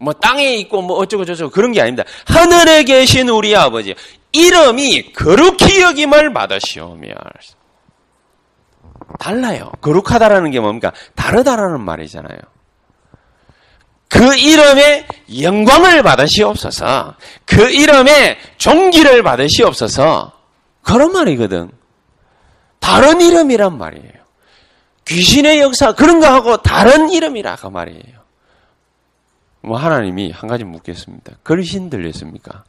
[0.00, 2.08] 뭐 땅에 있고 뭐 어쩌고 저쩌고 그런 게 아닙니다.
[2.26, 3.94] 하늘에 계신 우리 아버지.
[4.32, 7.08] 이름이 거룩히 여김을 받으시오며.
[9.18, 9.70] 달라요.
[9.82, 10.92] 거룩하다라는 게 뭡니까?
[11.14, 12.38] 다르다라는 말이잖아요.
[14.08, 15.06] 그 이름에
[15.42, 17.14] 영광을 받으시옵소서.
[17.44, 20.32] 그 이름에 종기를 받으시옵소서.
[20.82, 21.70] 그런 말이거든.
[22.78, 24.20] 다른 이름이란 말이에요.
[25.06, 28.19] 귀신의 역사 그런 거하고 다른 이름이라 그 말이에요.
[29.62, 31.36] 뭐 하나님이 한 가지 묻겠습니다.
[31.42, 32.64] 그러신 들렸습니까?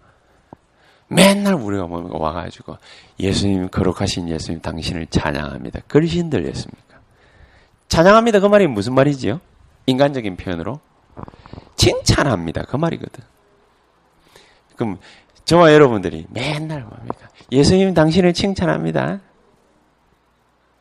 [1.08, 2.78] 맨날 우리가 뭐 와가지고
[3.20, 5.82] 예수님 거룩하신 예수님 당신을 찬양합니다.
[5.88, 7.00] 그러신 들렸습니까?
[7.90, 8.40] 찬양합니다.
[8.40, 9.42] 그 말이 무슨 말이지요?
[9.88, 10.80] 인간적인 표현으로
[11.76, 12.64] 칭찬합니다.
[12.64, 13.24] 그 말이거든.
[14.76, 15.00] 그럼
[15.44, 17.30] 저와 여러분들이 맨날 뭡니까?
[17.52, 19.20] 예수님 당신을 칭찬합니다.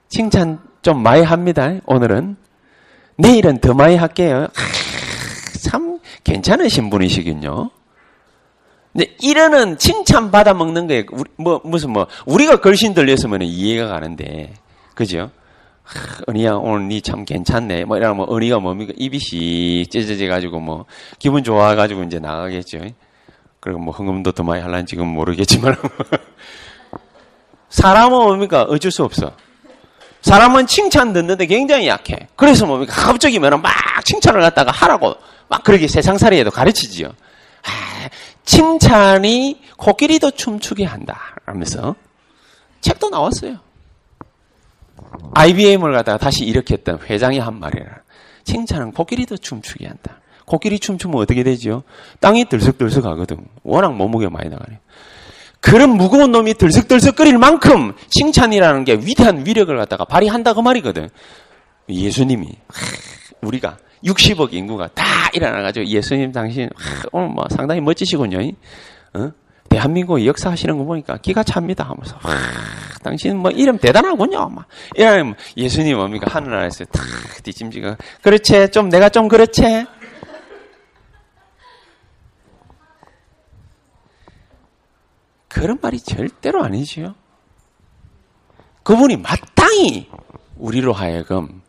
[0.09, 1.73] 칭찬 좀 많이 합니다.
[1.87, 2.37] 오늘은.
[3.17, 4.47] 내일은 더 많이 할게요.
[6.25, 7.71] 괜찮으신 분이시군요.
[8.93, 11.05] 근데 이러는 칭찬 받아 먹는 거에
[11.37, 14.53] 뭐 무슨 뭐 우리가 걸신 들렸으면 이해가 가는데
[14.95, 15.31] 그죠?
[16.29, 17.85] 은희야 오늘 니 참 괜찮네.
[17.85, 20.87] 뭐 이러면 뭐 은희가 뭡니까 입이 씩 찢어져 가지고 뭐
[21.19, 22.79] 기분 좋아 가지고 이제 나가겠죠.
[23.61, 25.77] 그리고 뭐 흥금도 더 많이 할란 지금 모르겠지만
[27.69, 29.33] 사람은 뭡니까 어쩔 수 없어.
[30.23, 32.29] 사람은 칭찬 듣는데 굉장히 약해.
[32.37, 32.93] 그래서 뭡니까?
[32.95, 33.73] 갑자기 면 막
[34.05, 35.15] 칭찬을 갖다가 하라고
[35.51, 37.09] 막 그렇게 세상살이에도 가르치지요.
[37.09, 38.09] 아,
[38.45, 41.35] 칭찬이 코끼리도 춤추게 한다.
[41.45, 41.97] 하면서
[42.81, 43.59] 책도 나왔어요.
[45.35, 47.85] IBM을 갖다가 다시 일으켰던 회장이 한 말이라.
[48.45, 50.21] 칭찬은 코끼리도 춤추게 한다.
[50.47, 51.83] 코끼리 춤추면 어떻게 되죠?
[52.21, 53.45] 땅이 들썩들썩 하거든.
[53.65, 54.79] 워낙 몸무게가 많이 나가네.
[55.61, 61.09] 그런 무거운 놈이 들썩들썩 거릴 만큼 칭찬이라는 게 위대한 위력을 갖다가 발휘한다 그 말이거든.
[61.89, 62.47] 예수님이
[63.43, 66.69] 우리가 60억 인구가 다 일어나가지고 예수님 당신
[67.13, 68.39] 오늘 뭐 상당히 멋지시군요.
[69.15, 69.33] 어?
[69.69, 72.35] 대한민국 역사하시는 거 보니까 기가 찹니다 하면서 와,
[73.03, 74.49] 당신 뭐 이름 대단하군요.
[74.49, 77.05] 막 이러면 예수님 뭡니까 하늘나라에서 탁
[77.45, 79.87] 뒤짐지가 그렇지 좀 내가 좀 그렇지.
[85.49, 87.15] 그런 말이 절대로 아니지요.
[88.83, 90.09] 그분이 마땅히
[90.57, 91.63] 우리로 하여금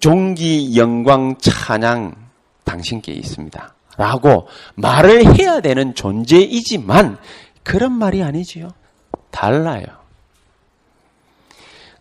[0.00, 2.16] 종기, 영광, 찬양
[2.64, 3.74] 당신께 있습니다.
[3.96, 7.18] 라고 말을 해야 되는 존재이지만
[7.62, 8.70] 그런 말이 아니지요.
[9.30, 9.84] 달라요.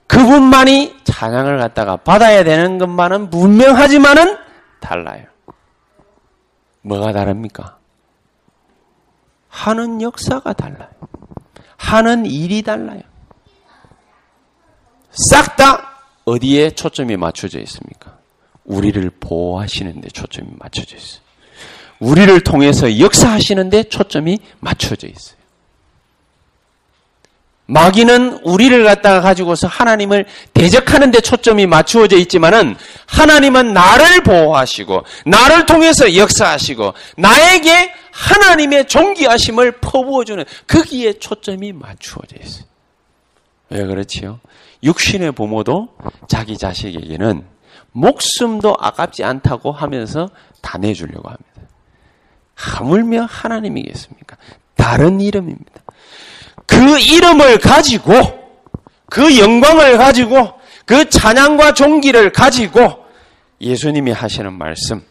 [0.08, 4.38] 그분만이 찬양을 갖다가 받아야 되는 것만은 분명하지만은
[4.80, 5.26] 달라요.
[6.82, 7.78] 뭐가 다릅니까?
[9.50, 10.90] 하는 역사가 달라요.
[11.78, 13.02] 하는 일이 달라요.
[15.12, 15.89] 싹 다
[16.30, 18.18] 어디에 초점이 맞춰져 있습니까?
[18.64, 21.22] 우리를 보호하시는 데 초점이 맞춰져 있어요.
[22.00, 25.40] 우리를 통해서 역사하시는 데 초점이 맞춰져 있어요.
[27.66, 36.16] 마귀는 우리를 갖다가 가지고서 하나님을 대적하는 데 초점이 맞추어져 있지만은 하나님은 나를 보호하시고 나를 통해서
[36.16, 42.64] 역사하시고 나에게 하나님의 존귀하심을 퍼부어 주는 거기에 초점이 맞추어져 있어요.
[43.70, 44.40] 왜 그렇지요?
[44.84, 45.90] 육신의 부모도
[46.28, 47.46] 자기 자식에게는
[47.92, 50.30] 목숨도 아깝지 않다고 하면서
[50.62, 51.50] 다 내주려고 합니다.
[52.56, 54.38] 하물며 하나님이겠습니까?
[54.76, 55.84] 다른 이름입니다.
[56.66, 58.14] 그 이름을 가지고
[59.10, 60.54] 그 영광을 가지고
[60.86, 63.06] 그 찬양과 종기를 가지고
[63.62, 65.04] 예수님이 하시는 말씀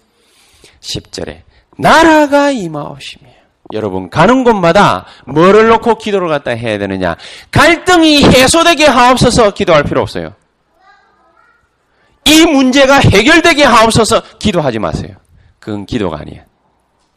[0.81, 1.43] 10절에
[1.77, 3.29] 나라가 임하오시며
[3.73, 7.17] 여러분 가는 곳마다 뭐를 놓고 기도를 갖다 해야 되느냐?
[7.51, 10.35] 갈등이 해소되게 하옵소서 기도할 필요 없어요.
[12.25, 15.17] 이 문제가 해결되게 하옵소서 기도하지 마세요.
[15.59, 16.43] 그건 기도가 아니에요.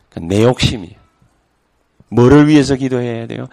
[0.10, 0.96] 그건 내 욕심이에요.
[2.10, 3.48] 뭐를 위해서 기도해야 돼요?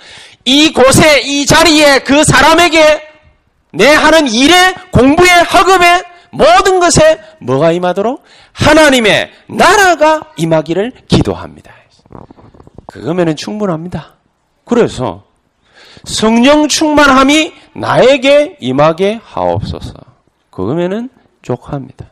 [0.45, 3.03] 이 곳에, 이 자리에 그 사람에게
[3.73, 8.23] 내 하는 일에, 공부에, 학업에, 모든 것에 뭐가 임하도록?
[8.53, 11.73] 하나님의 나라가 임하기를 기도합니다.
[12.89, 14.15] 그거면 충분합니다.
[14.65, 15.25] 그래서
[16.05, 19.93] 성령 충만함이 나에게 임하게 하옵소서.
[20.51, 21.11] 그거면
[21.43, 22.07] 족합니다.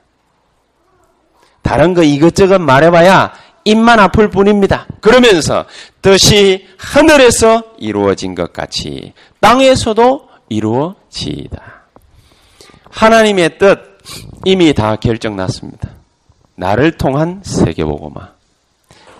[1.62, 3.32] 다른 거 이것저것 말해봐야
[3.64, 4.86] 입만 아플 뿐입니다.
[5.00, 5.64] 그러면서
[6.00, 11.60] 뜻이 하늘에서 이루어진 것 같이 땅에서도 이루어지이다.
[12.90, 13.98] 하나님의 뜻
[14.44, 15.90] 이미 다 결정났습니다.
[16.54, 18.35] 나를 통한 세계보고마.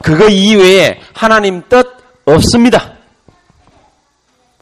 [0.03, 1.87] 그거 이외에 하나님 뜻
[2.25, 2.93] 없습니다.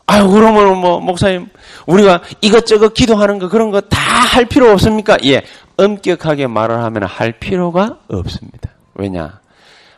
[0.06, 1.48] 아유, 그러면 뭐, 목사님,
[1.86, 3.98] 우리가 이것저것 기도하는 거 그런 거 다
[4.34, 5.16] 할 필요 없습니까?
[5.26, 5.42] 예.
[5.76, 8.70] 엄격하게 말을 하면 할 필요가 없습니다.
[8.94, 9.40] 왜냐?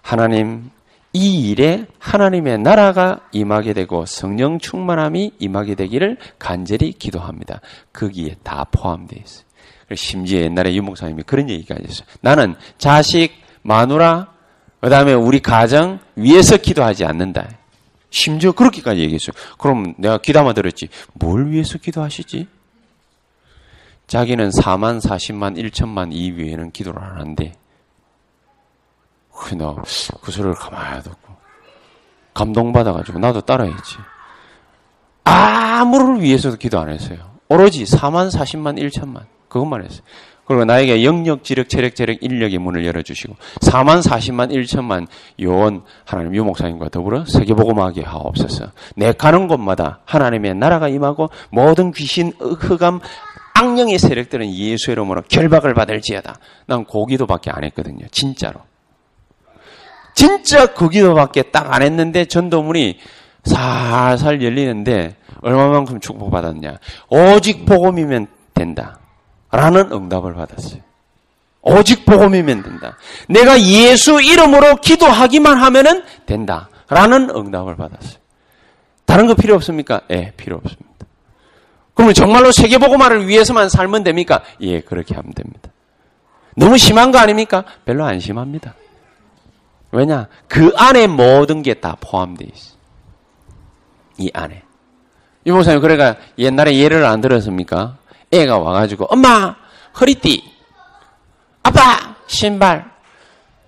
[0.02, 0.70] 하나님,
[1.14, 7.60] 이 일에 하나님의 나라가 임하게 되고 성령 충만함이 임하게 되기를 간절히 기도합니다.
[7.94, 9.44] 거기에 다 포함되어 있어요.
[9.94, 12.06] 심지어 옛날에 유목사님이 그런 얘기가 있어요.
[12.20, 14.28] 나는 자식, 마누라,
[14.86, 17.48] 그 다음에 우리 가정 위해서 기도하지 않는다.
[18.10, 19.32] 심지어 그렇게까지 얘기했어요.
[19.58, 20.90] 그럼 내가 귀담아 들었지.
[21.12, 22.46] 뭘 위해서 기도하시지?
[24.06, 27.52] 자기는 4만, 40만, 1천만 이 위에는 기도를 안 하는데,
[29.58, 31.34] 나그 소리를 가만히 듣고,
[32.32, 33.96] 감동받아가지고 나도 따라했지.
[35.24, 37.38] 아무를 위해서도 기도 안 했어요.
[37.48, 39.24] 오로지 4만, 40만, 1천만.
[39.48, 40.02] 그것만 했어요.
[40.46, 45.06] 그리고 나에게 영역, 지력, 체력, 재력, 인력의 문을 열어주시고 4만 40만 1천만
[45.40, 48.66] 요원 하나님 유목사님과 더불어 세계보고마하게 하옵소서.
[48.94, 53.00] 내 가는 곳마다 하나님의 나라가 임하고 모든 귀신, 흑암,
[53.54, 56.36] 악령의 세력들은 예수의 이름으로 결박을 받을지어다.
[56.66, 58.06] 난 고기도밖에 안 했거든요.
[58.10, 58.60] 진짜로.
[60.14, 62.98] 진짜 그 기도밖에 딱 안 했는데 전도문이
[63.44, 66.78] 살살 열리는데 얼마만큼 축복받았냐.
[67.08, 68.98] 오직 복음이면 된다.
[69.50, 70.80] 라는 응답을 받았어요.
[71.62, 72.96] 오직 복음이면 된다.
[73.28, 76.68] 내가 예수 이름으로 기도하기만 하면은 된다.
[76.88, 78.18] 라는 응답을 받았어요.
[79.04, 80.00] 다른 거 필요 없습니까?
[80.10, 80.86] 예, 필요 없습니다.
[81.94, 84.42] 그러면 정말로 세계복음화를 위해서만 살면 됩니까?
[84.60, 85.70] 예, 그렇게 하면 됩니다.
[86.56, 87.64] 너무 심한 거 아닙니까?
[87.84, 88.74] 별로 안 심합니다.
[89.92, 90.28] 왜냐?
[90.48, 92.76] 그 안에 모든 게 다 포함되어 있어.
[94.18, 94.62] 이 안에.
[95.44, 97.96] 이 목사님, 그러니까 옛날에 예를 안 들었습니까?
[98.30, 99.54] 애가 와가지고, 엄마,
[99.98, 100.52] 허리띠.
[101.62, 102.90] 아빠, 신발.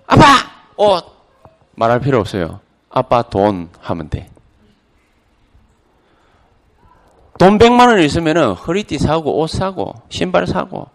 [0.07, 0.23] 아빠,
[0.77, 1.05] 옷.
[1.75, 2.59] 말할 필요 없어요.
[2.89, 4.29] 아빠 돈 하면 돼.
[7.37, 10.89] 돈 100만 원 있으면은 허리띠 사고, 옷 사고, 신발 사고,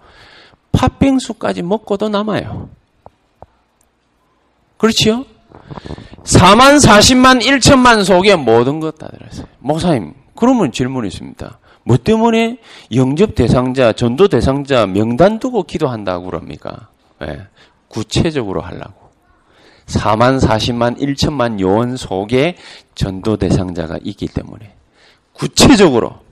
[0.72, 2.68] 팥빙수까지 먹고도 남아요.
[4.76, 5.24] 그렇지요?
[6.24, 9.46] 4만 40만 1천만 속에 모든 것 다 들었어요.
[9.60, 11.58] 목사님, 그러면 질문이 있습니다.
[11.84, 12.58] 뭐 때문에
[12.94, 16.88] 영접 대상자, 전도 대상자 명단 두고 기도한다고 그럽니까?
[17.20, 17.40] 네,
[17.88, 19.04] 구체적으로 하려고.
[19.86, 22.56] 4만 40만 1천만 요원 속에
[22.94, 24.74] 전도 대상자가 있기 때문에
[25.34, 26.24] 구체적으로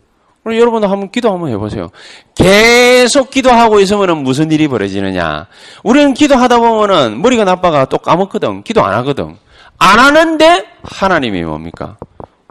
[0.43, 1.91] 그럼 여러분 한번 기도 한번 해보세요.
[2.35, 5.47] 계속 기도하고 있으면 무슨 일이 벌어지느냐?
[5.85, 8.65] 우리는 기도하다 보면은 머리가 나빠가 또 까먹거든.
[8.65, 9.37] 기도 안 하거든.
[9.79, 11.97] 안 하는데 하나님이 뭡니까?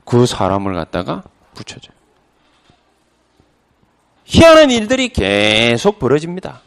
[0.05, 2.00] 그 사람을 갖다가 붙여줘요.
[4.31, 6.61] 희한한 일들이 계속 벌어집니다.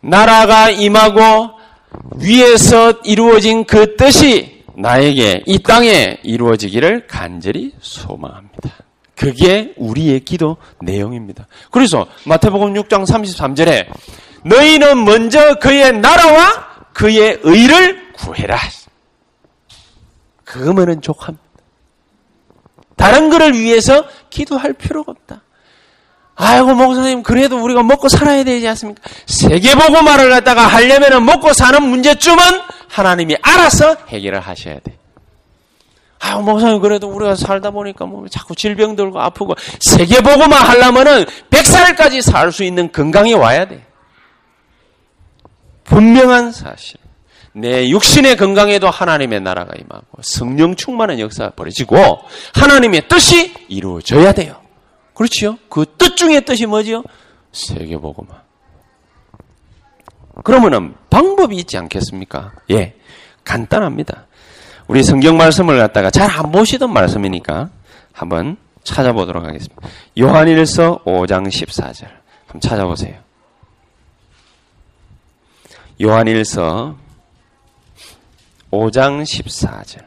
[0.00, 1.50] 나라가 임하고
[2.16, 8.70] 위에서 이루어진 그 뜻이 나에게 이 땅에 이루어지기를 간절히 소망합니다.
[9.14, 11.46] 그게 우리의 기도 내용입니다.
[11.70, 13.86] 그래서 마태복음 6장 33절에
[14.46, 18.58] 너희는 먼저 그의 나라와 그의 의를 구해라.
[20.44, 21.44] 그거면은 족합니다.
[22.96, 25.42] 다른 것을 위해서 기도할 필요가 없다.
[26.36, 29.02] 아이고 목사님 그래도 우리가 먹고 살아야 되지 않습니까?
[29.26, 32.36] 세계보고 말을 갖다가 하려면 먹고 사는 문제쯤은
[32.88, 34.96] 하나님이 알아서 해결을 하셔야 돼.
[36.20, 42.50] 아유 목사님 그래도 우리가 살다 보니까 뭐 자꾸 질병 들고 아프고 세계보고만 하려면은 100살까지 살
[42.50, 43.84] 수 있는 건강이 와야 돼.
[45.84, 46.96] 분명한 사실.
[47.52, 52.18] 내 육신의 건강에도 하나님의 나라가 임하고 성령 충만한 역사가 벌어지고
[52.54, 54.63] 하나님의 뜻이 이루어져야 돼요.
[55.14, 55.58] 그렇지요?
[55.68, 57.02] 그 뜻 중에 뜻이 뭐지요?
[57.52, 58.42] 세계보고만.
[60.42, 62.52] 그러면은 방법이 있지 않겠습니까?
[62.70, 62.96] 예.
[63.44, 64.26] 간단합니다.
[64.88, 67.70] 우리 성경 말씀을 갖다가 잘 안 보시던 말씀이니까
[68.12, 69.88] 한번 찾아보도록 하겠습니다.
[70.18, 72.08] 요한일서 5장 14절.
[72.46, 73.18] 한번 찾아보세요.
[76.02, 76.96] 요한일서
[78.72, 80.04] 5장 14절.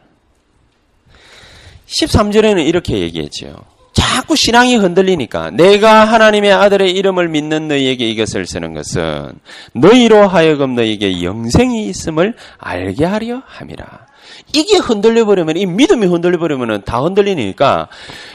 [1.88, 3.64] 13절에는 이렇게 얘기했죠.
[3.98, 9.32] 자꾸 신앙이 흔들리니까 내가 하나님의 아들의 이름을 믿는 너희에게 이것을 쓰는 것은
[9.74, 14.06] 너희로 하여금 너희에게 영생이 있음을 알게 하려 함이라.
[14.54, 17.88] 이게 흔들려 버리면 이 믿음이 흔들려 버리면은 다 흔들리니까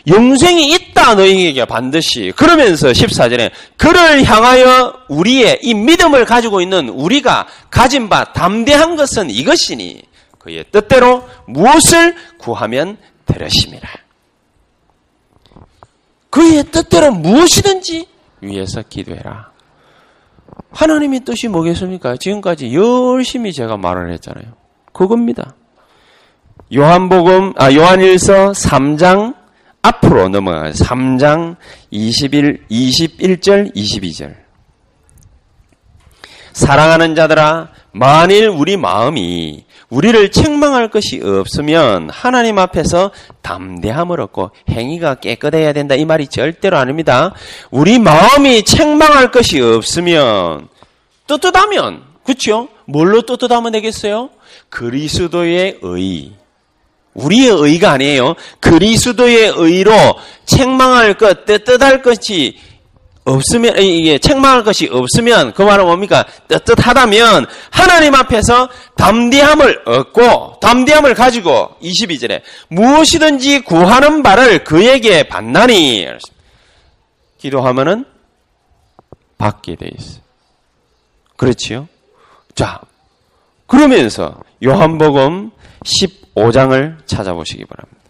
[0.09, 8.09] 영생이 있다 너희에게 반드시 그러면서 14절에 그를 향하여 우리의 이 믿음을 가지고 있는 우리가 가진
[8.09, 10.03] 바 담대한 것은 이것이니
[10.41, 12.97] 그의 뜻대로 무엇을 구하면
[13.27, 14.02] 들으심이라.
[16.33, 18.09] 그의 뜻대로 무엇이든지
[18.41, 19.51] 위해서 기도해라.
[20.71, 22.17] 하나님의 뜻이 뭐겠습니까?
[22.17, 24.55] 지금까지 열심히 제가 말을 했잖아요.
[24.95, 25.55] 그겁니다.
[26.75, 29.35] 요한복음, 아, 요한일서 3장
[29.83, 30.73] 앞으로 넘어가요.
[30.73, 31.57] 3장
[31.91, 34.35] 21, 21절, 22절.
[36.55, 43.11] 사랑하는 자들아, 만일 우리 마음이 우리를 책망할 것이 없으면 하나님 앞에서
[43.43, 45.95] 담대함을 얻고 행위가 깨끗해야 된다.
[45.95, 47.35] 이 말이 절대로 아닙니다.
[47.71, 50.69] 우리 마음이 책망할 것이 없으면
[51.27, 52.69] 떳떳하면 그렇죠?
[52.87, 54.31] 뭘로 떳떳하면 되겠어요?
[54.71, 56.33] 그리스도의 의.
[57.15, 58.35] 우리의 의가 아니에요.
[58.61, 59.93] 그리스도의 의로
[60.47, 62.57] 책망할 것, 떳떳할 것이
[63.25, 66.25] 없으면 이게 책망할 것이 없으면 그 말은 뭡니까?
[66.49, 76.07] 떳떳하다면 하나님 앞에서 담대함을 얻고 담대함을 가지고 22절에 무엇이든지 구하는 바를 그에게 받나니
[77.39, 78.05] 기도하면은
[79.39, 80.21] 받게 돼 있어.
[81.37, 81.89] 그렇지요?
[82.55, 82.81] 자,
[83.67, 85.51] 그러면서 요한복음
[85.85, 88.03] 15장을 찾아보시기 바랍니다.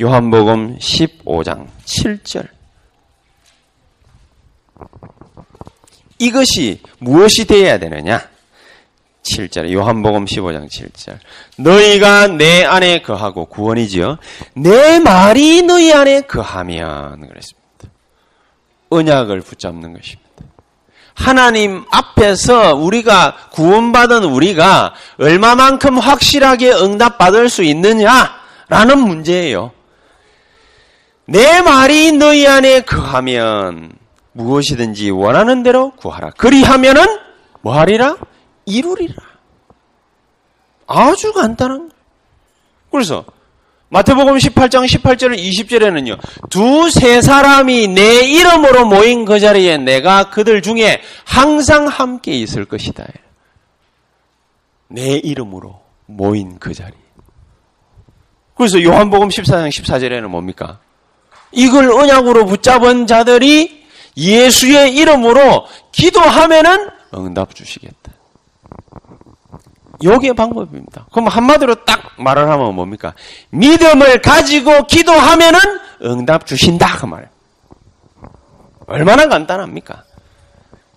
[0.00, 2.48] 요한복음 15장 7절.
[6.18, 8.28] 이것이 무엇이 되어야 되느냐?
[9.24, 11.18] 7절 요한복음 15장 7절.
[11.56, 14.18] 너희가 내 안에 거하고 구원이지요.
[14.54, 17.64] 내 말이 너희 안에 거하면 그랬습니다.
[18.90, 20.24] 언약을 붙잡는 것입니다.
[21.14, 29.72] 하나님 앞에서 우리가 구원받은 우리가 얼마만큼 확실하게 응답받을 수 있느냐라는 문제예요.
[31.26, 33.92] 내 말이 너희 안에 거하면
[34.34, 36.30] 무엇이든지 원하는 대로 구하라.
[36.30, 37.02] 그리하면은
[37.62, 38.16] 뭐 하리라?
[38.66, 39.14] 이루리라.
[40.86, 41.90] 아주 간단한.
[42.90, 43.24] 그래서
[43.88, 46.18] 마태복음 18장 18절 20절에는요.
[46.50, 53.06] 두 세 사람이 내 이름으로 모인 그 자리에 내가 그들 중에 항상 함께 있을 것이다.
[54.88, 56.92] 내 이름으로 모인 그 자리.
[58.56, 60.78] 그래서 요한복음 14장 14절에는 뭡니까?
[61.52, 63.83] 이걸 언약으로 붙잡은 자들이
[64.16, 68.12] 예수의 이름으로 기도하면은 응답 주시겠다.
[70.02, 71.06] 요게 방법입니다.
[71.12, 73.14] 그럼 한마디로 딱 말을 하면 뭡니까?
[73.50, 75.58] 믿음을 가지고 기도하면은
[76.02, 76.96] 응답 주신다.
[76.98, 77.30] 그 말.
[78.86, 80.02] 얼마나 간단합니까?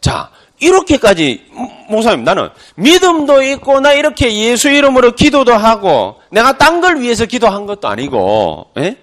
[0.01, 1.51] 자, 이렇게까지,
[1.89, 7.65] 목사님, 나는 믿음도 있고, 나 이렇게 예수 이름으로 기도도 하고, 내가 딴 걸 위해서 기도한
[7.65, 8.97] 것도 아니고, 에?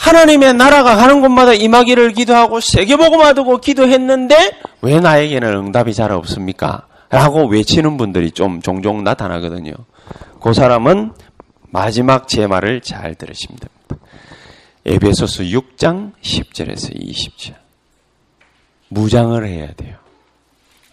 [0.00, 0.10] 예?
[0.10, 6.86] 하나님의 나라가 가는 곳마다 임하기를 기도하고 세계보고만 두고 기도했는데 왜 나에게는 응답이 잘 없습니까?
[7.10, 9.72] 라고 외치는 분들이 좀 종종 나타나거든요.
[10.40, 11.12] 그 사람은
[11.70, 14.06] 마지막 제 말을 잘 들으시면 됩니다.
[14.86, 17.54] 에베소스 6장 10절에서 20절.
[18.88, 19.96] 무장을 해야 돼요.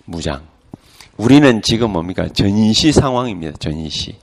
[0.06, 0.42] 무장.
[1.18, 2.28] 우리는 지금 뭡니까?
[2.28, 3.58] 전시 상황입니다.
[3.60, 4.18] 전시.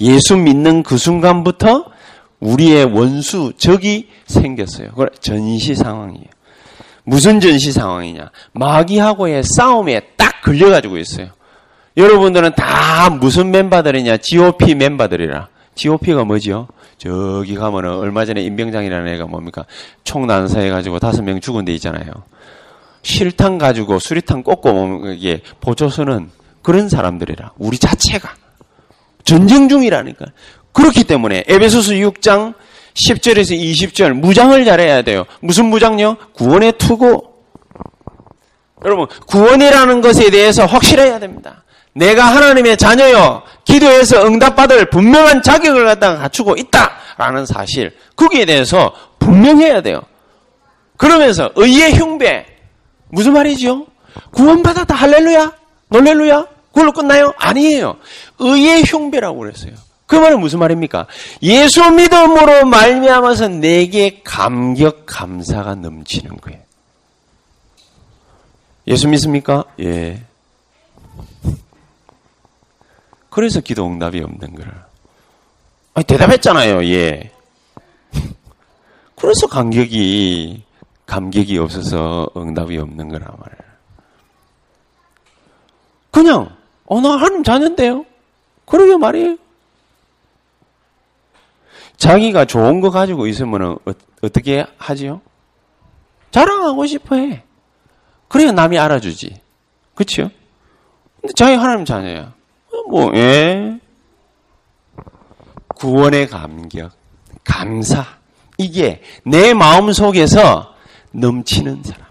[0.00, 1.86] 예수 믿는 그 순간부터
[2.40, 4.90] 우리의 원수, 적이 생겼어요.
[4.90, 6.26] 그걸 전시 상황이에요.
[7.04, 8.30] 무슨 전시 상황이냐?
[8.52, 11.28] 마귀하고의 싸움에 딱 걸려가지고 있어요.
[11.96, 14.18] 여러분들은 다 무슨 멤버들이냐?
[14.18, 15.48] GOP 멤버들이라.
[15.76, 16.68] GOP가 뭐지요?
[16.98, 19.64] 저기 가면은 얼마 전에 임병장이라는 애가 뭡니까?
[20.04, 22.10] 총 난사해가지고 다섯 명 죽은 데 있잖아요.
[23.02, 26.30] 실탄 가지고 수리탄 꽂고 이게 보조 서는
[26.62, 27.52] 그런 사람들이라.
[27.58, 28.34] 우리 자체가.
[29.24, 30.26] 전쟁 중이라니까.
[30.76, 32.52] 그렇기 때문에 에베소스 6장
[32.94, 35.24] 10절에서 20절 무장을 잘해야 돼요.
[35.40, 36.16] 무슨 무장요?
[36.34, 37.22] 구원의 투구.
[38.84, 41.64] 여러분 구원이라는 것에 대해서 확실해야 됩니다.
[41.94, 43.42] 내가 하나님의 자녀요.
[43.64, 47.96] 기도해서 응답받을 분명한 자격을 갖다가 갖추고 있다라는 사실.
[48.14, 50.02] 거기에 대해서 분명해야 돼요.
[50.98, 52.44] 그러면서 의의 흉배.
[53.08, 53.86] 무슨 말이죠?
[54.32, 55.52] 구원받았다 할렐루야?
[55.88, 56.46] 놀렐루야?
[56.68, 57.32] 그걸로 끝나요?
[57.38, 57.96] 아니에요.
[58.38, 59.85] 의의 흉배라고 그랬어요.
[60.06, 61.06] 그 말은 무슨 말입니까?
[61.42, 66.60] 예수 믿음으로 말미암아서 내게 감격 감사가 넘치는 거예요.
[68.86, 69.64] 예수 믿습니까?
[69.80, 70.22] 예.
[73.30, 74.86] 그래서 기도 응답이 없는 거라.
[75.94, 76.84] 아니, 대답했잖아요.
[76.86, 77.32] 예.
[79.16, 80.62] 그래서 감격이
[81.06, 83.66] 감격이 없어서 응답이 없는 거란 말이에요.
[86.10, 88.04] 그냥 어 나 하나님 자는데요.
[88.66, 89.36] 그러게 말이에요.
[91.96, 93.92] 자기가 좋은 거 가지고 있으면 어,
[94.32, 95.20] 떻게 하지요?
[96.30, 97.42] 자랑하고 싶어 해.
[98.28, 99.40] 그래야 남이 알아주지.
[99.94, 100.30] 그치요?
[101.20, 102.34] 근데 자기 하나님 자녀야.
[102.88, 103.78] 뭐, 예.
[105.76, 106.92] 구원의 감격,
[107.44, 108.04] 감사.
[108.58, 110.74] 이게 내 마음 속에서
[111.12, 112.06] 넘치는 사람.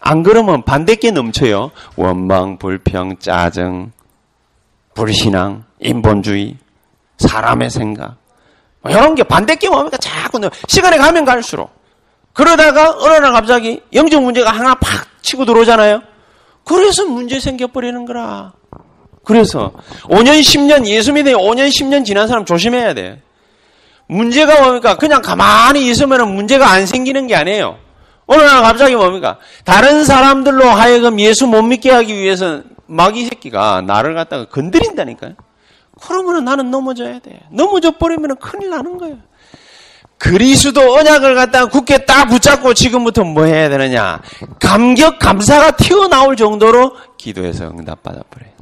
[0.00, 1.70] 안 그러면 반대께 넘쳐요.
[1.96, 3.92] 원망, 불평, 짜증,
[4.94, 6.56] 불신앙, 인본주의,
[7.18, 8.16] 사람의 생각.
[8.82, 9.96] 뭐 이런 게 반대께 뭡니까?
[9.96, 11.70] 자꾸 시간이 가면 갈수록.
[12.32, 16.02] 그러다가 어느 날 갑자기 영적 문제가 하나 팍 치고 들어오잖아요.
[16.64, 18.52] 그래서 문제 생겨버리는 거라.
[19.24, 19.72] 그래서
[20.04, 23.22] 5년, 10년 예수 믿어 5년, 10년 지난 사람 조심해야 돼.
[24.08, 24.96] 문제가 뭡니까?
[24.96, 27.78] 그냥 가만히 있으면 문제가 안 생기는 게 아니에요.
[28.26, 29.38] 어느 날 갑자기 뭡니까?
[29.64, 35.34] 다른 사람들로 하여금 예수 못 믿게 하기 위해서 마귀 새끼가 나를 갖다가 건드린다니까요.
[36.06, 37.40] 그러면 나는 넘어져야 돼.
[37.50, 39.16] 넘어져 버리면 큰일 나는 거예요.
[40.18, 44.20] 그리스도 언약을 갖다가 굳게 딱 붙잡고 지금부터 뭐 해야 되느냐?
[44.60, 48.52] 감격, 감사가 튀어나올 정도로 기도해서 응답받아 버려요.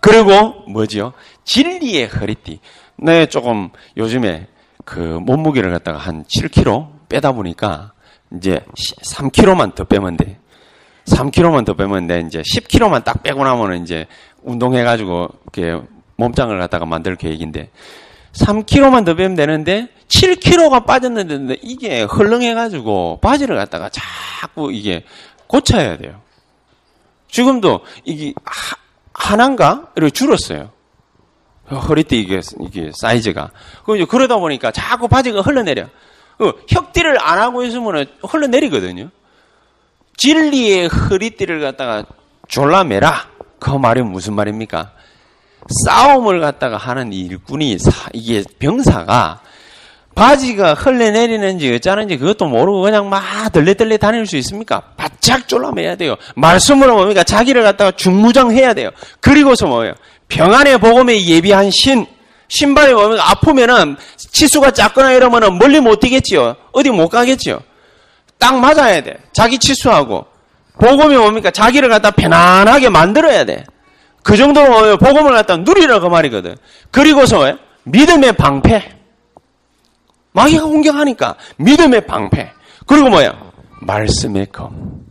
[0.00, 1.12] 그리고 뭐지요?
[1.44, 2.58] 진리의 허리띠.
[2.96, 4.48] 네, 조금 요즘에
[4.84, 7.92] 그 몸무게를 갖다가 한 7kg 빼다 보니까
[8.36, 8.64] 이제
[9.04, 10.38] 3kg만 더 빼면 돼.
[11.06, 12.24] 3kg만 더 빼면 돼.
[12.26, 14.06] 이제 10kg만 딱 빼고 나면은 이제
[14.42, 15.84] 운동해가지고 이렇게
[16.16, 17.70] 몸짱을 갖다가 만들 계획인데
[18.32, 25.04] 3kg만 더 빼면 되는데 7kg가 빠졌는데 이게 헐렁해가지고 바지를 갖다가 자꾸 이게
[25.46, 26.20] 고쳐야 돼요.
[27.28, 28.34] 지금도 이게
[29.14, 30.70] 하나인가 이렇게 줄었어요.
[31.70, 33.50] 허리띠 이게 이게 사이즈가.
[34.08, 35.86] 그러다 보니까 자꾸 바지가 흘러내려.
[36.38, 39.10] 그 혁띠를 안 하고 있으면 흘러내리거든요.
[40.16, 42.04] 진리의 허리띠를 갖다가
[42.48, 43.31] 졸라매라.
[43.62, 44.90] 그 말이 무슨 말입니까?
[45.86, 47.78] 싸움을 갖다가 하는 일꾼이
[48.12, 49.40] 이게 병사가
[50.16, 54.80] 바지가 흘러내리는지 어쩌는지 그것도 모르고 그냥 막 들레들레 다닐 수 있습니까?
[54.96, 56.16] 바짝 졸라매야 돼요.
[56.34, 57.22] 말씀으로 뭡니까?
[57.22, 58.90] 자기를 갖다가 중무장해야 돼요.
[59.20, 59.94] 그리고서 뭐예요?
[60.28, 62.04] 평안의 복음에 예비한 신,
[62.48, 63.22] 신발이 뭡니까?
[63.22, 66.56] 뭐 아프면은 치수가 작거나 이러면은 멀리 못 뛰겠지요.
[66.72, 67.60] 어디 못 가겠지요.
[68.38, 69.18] 딱 맞아야 돼.
[69.32, 70.31] 자기 치수하고.
[70.78, 71.50] 복음이 뭡니까?
[71.50, 73.64] 자기를 갖다 편안하게 만들어야 돼.
[74.22, 76.56] 그 정도로 뭐 복음을 갖다 누리라 그 말이거든.
[76.90, 78.96] 그리고서 믿음의 방패.
[80.32, 82.52] 마귀가 공격하니까 믿음의 방패.
[82.86, 83.38] 그리고 뭐야?
[83.80, 85.02] 말씀의 검.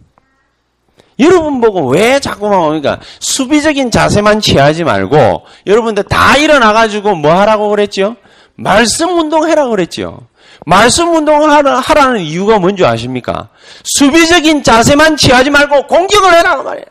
[1.19, 2.99] 여러분 보고 왜 자꾸만 뭡니까?
[3.19, 8.15] 수비적인 자세만 취하지 말고 여러분들 다 일어나가지고 뭐 하라고 그랬죠?
[8.55, 10.21] 말씀 운동해라고 그랬죠.
[10.65, 13.49] 말씀 운동을 하라 는 이유가 뭔지 아십니까?
[13.83, 16.85] 수비적인 자세만 취하지 말고 공격을 해라고 말이에요.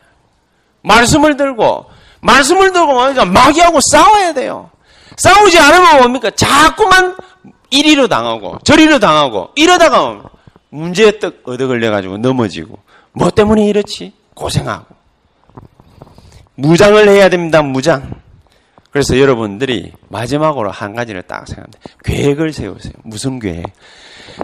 [0.83, 1.85] 말씀을 들고
[2.21, 3.25] 말씀을 들고 뭡니까?
[3.25, 4.69] 마귀하고 싸워야 돼요.
[5.17, 6.29] 싸우지 않으면 뭡니까?
[6.31, 7.15] 자꾸만
[7.69, 10.21] 이리로 당하고 저리로 당하고 이러다가
[10.69, 12.79] 문제에 떡 얻어 걸려가지고 넘어지고
[13.13, 14.13] 뭐 때문에 이렇지?
[14.33, 14.95] 고생하고.
[16.55, 18.21] 무장을 해야 됩니다, 무장.
[18.91, 21.79] 그래서 여러분들이 마지막으로 한 가지를 딱 생각합니다.
[22.03, 22.93] 계획을 세우세요.
[23.03, 23.65] 무슨 계획?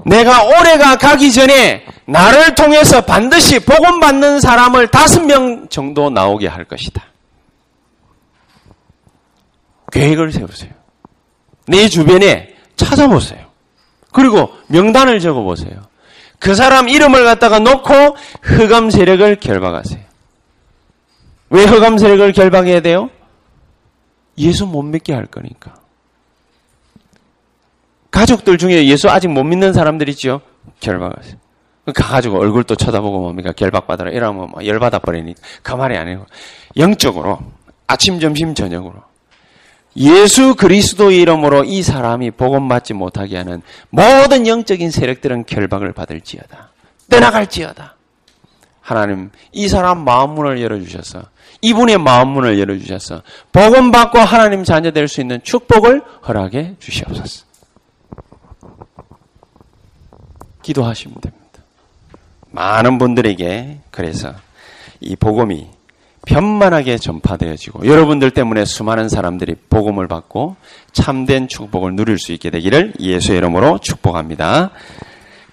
[0.05, 6.63] 내가 올해가 가기 전에 나를 통해서 반드시 복음 받는 사람을 다섯 명 정도 나오게 할
[6.63, 7.03] 것이다.
[9.91, 10.71] 계획을 세우세요.
[11.67, 13.45] 내 주변에 찾아보세요.
[14.13, 15.87] 그리고 명단을 적어보세요.
[16.39, 19.99] 그 사람 이름을 갖다가 놓고 흑암 세력을 결박하세요.
[21.49, 23.09] 왜 흑암 세력을 결박해야 돼요?
[24.37, 25.75] 예수 못 믿게 할 거니까.
[28.11, 30.41] 가족들 중에 예수 아직 못 믿는 사람들 있죠?
[30.79, 31.35] 결박하세요.
[31.93, 33.51] 가가지고 얼굴도 쳐다보고 뭡니까?
[33.53, 34.11] 결박받아라.
[34.11, 35.39] 이러면 막 열받아 버리니까.
[35.63, 36.25] 그 말이 아니고.
[36.75, 37.39] 영적으로.
[37.87, 38.95] 아침, 점심, 저녁으로.
[39.97, 46.71] 예수 그리스도의 이름으로 이 사람이 복음 받지 못하게 하는 모든 영적인 세력들은 결박을 받을지어다.
[47.09, 47.95] 떠나갈지어다.
[48.81, 51.23] 하나님 이 사람 마음 문을 열어주셔서
[51.61, 57.45] 이분의 마음 문을 열어주셔서 복음 받고 하나님 자녀 될 수 있는 축복을 허락해 주시옵소서.
[60.61, 61.47] 기도하시면 됩니다.
[62.51, 64.33] 많은 분들에게 그래서
[64.99, 65.67] 이 복음이
[66.25, 70.57] 편만하게 전파되어지고 여러분들 때문에 수많은 사람들이 복음을 받고
[70.91, 74.71] 참된 축복을 누릴 수 있게 되기를 예수의 이름으로 축복합니다.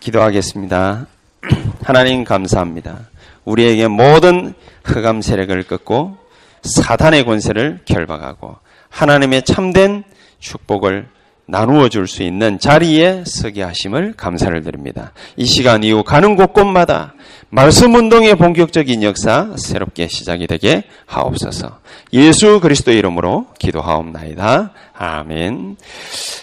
[0.01, 1.07] 기도하겠습니다.
[1.85, 3.09] 하나님 감사합니다.
[3.45, 6.17] 우리에게 모든 흑암 세력을 끊고
[6.63, 8.57] 사단의 권세를 결박하고
[8.89, 10.05] 하나님의 참된
[10.39, 11.09] 축복을
[11.47, 15.13] 나누어 줄 수 있는 자리에 서게 하심을 감사를 드립니다.
[15.37, 17.15] 이 시간 이후 가는 곳곳마다
[17.51, 21.81] 말씀 운동의 본격적인 역사 새롭게 시작이 되게 하옵소서.
[22.15, 24.73] 예수 그리스도 이름으로 기도하옵나이다.
[24.95, 25.77] 아멘.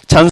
[0.05, 0.29] 찬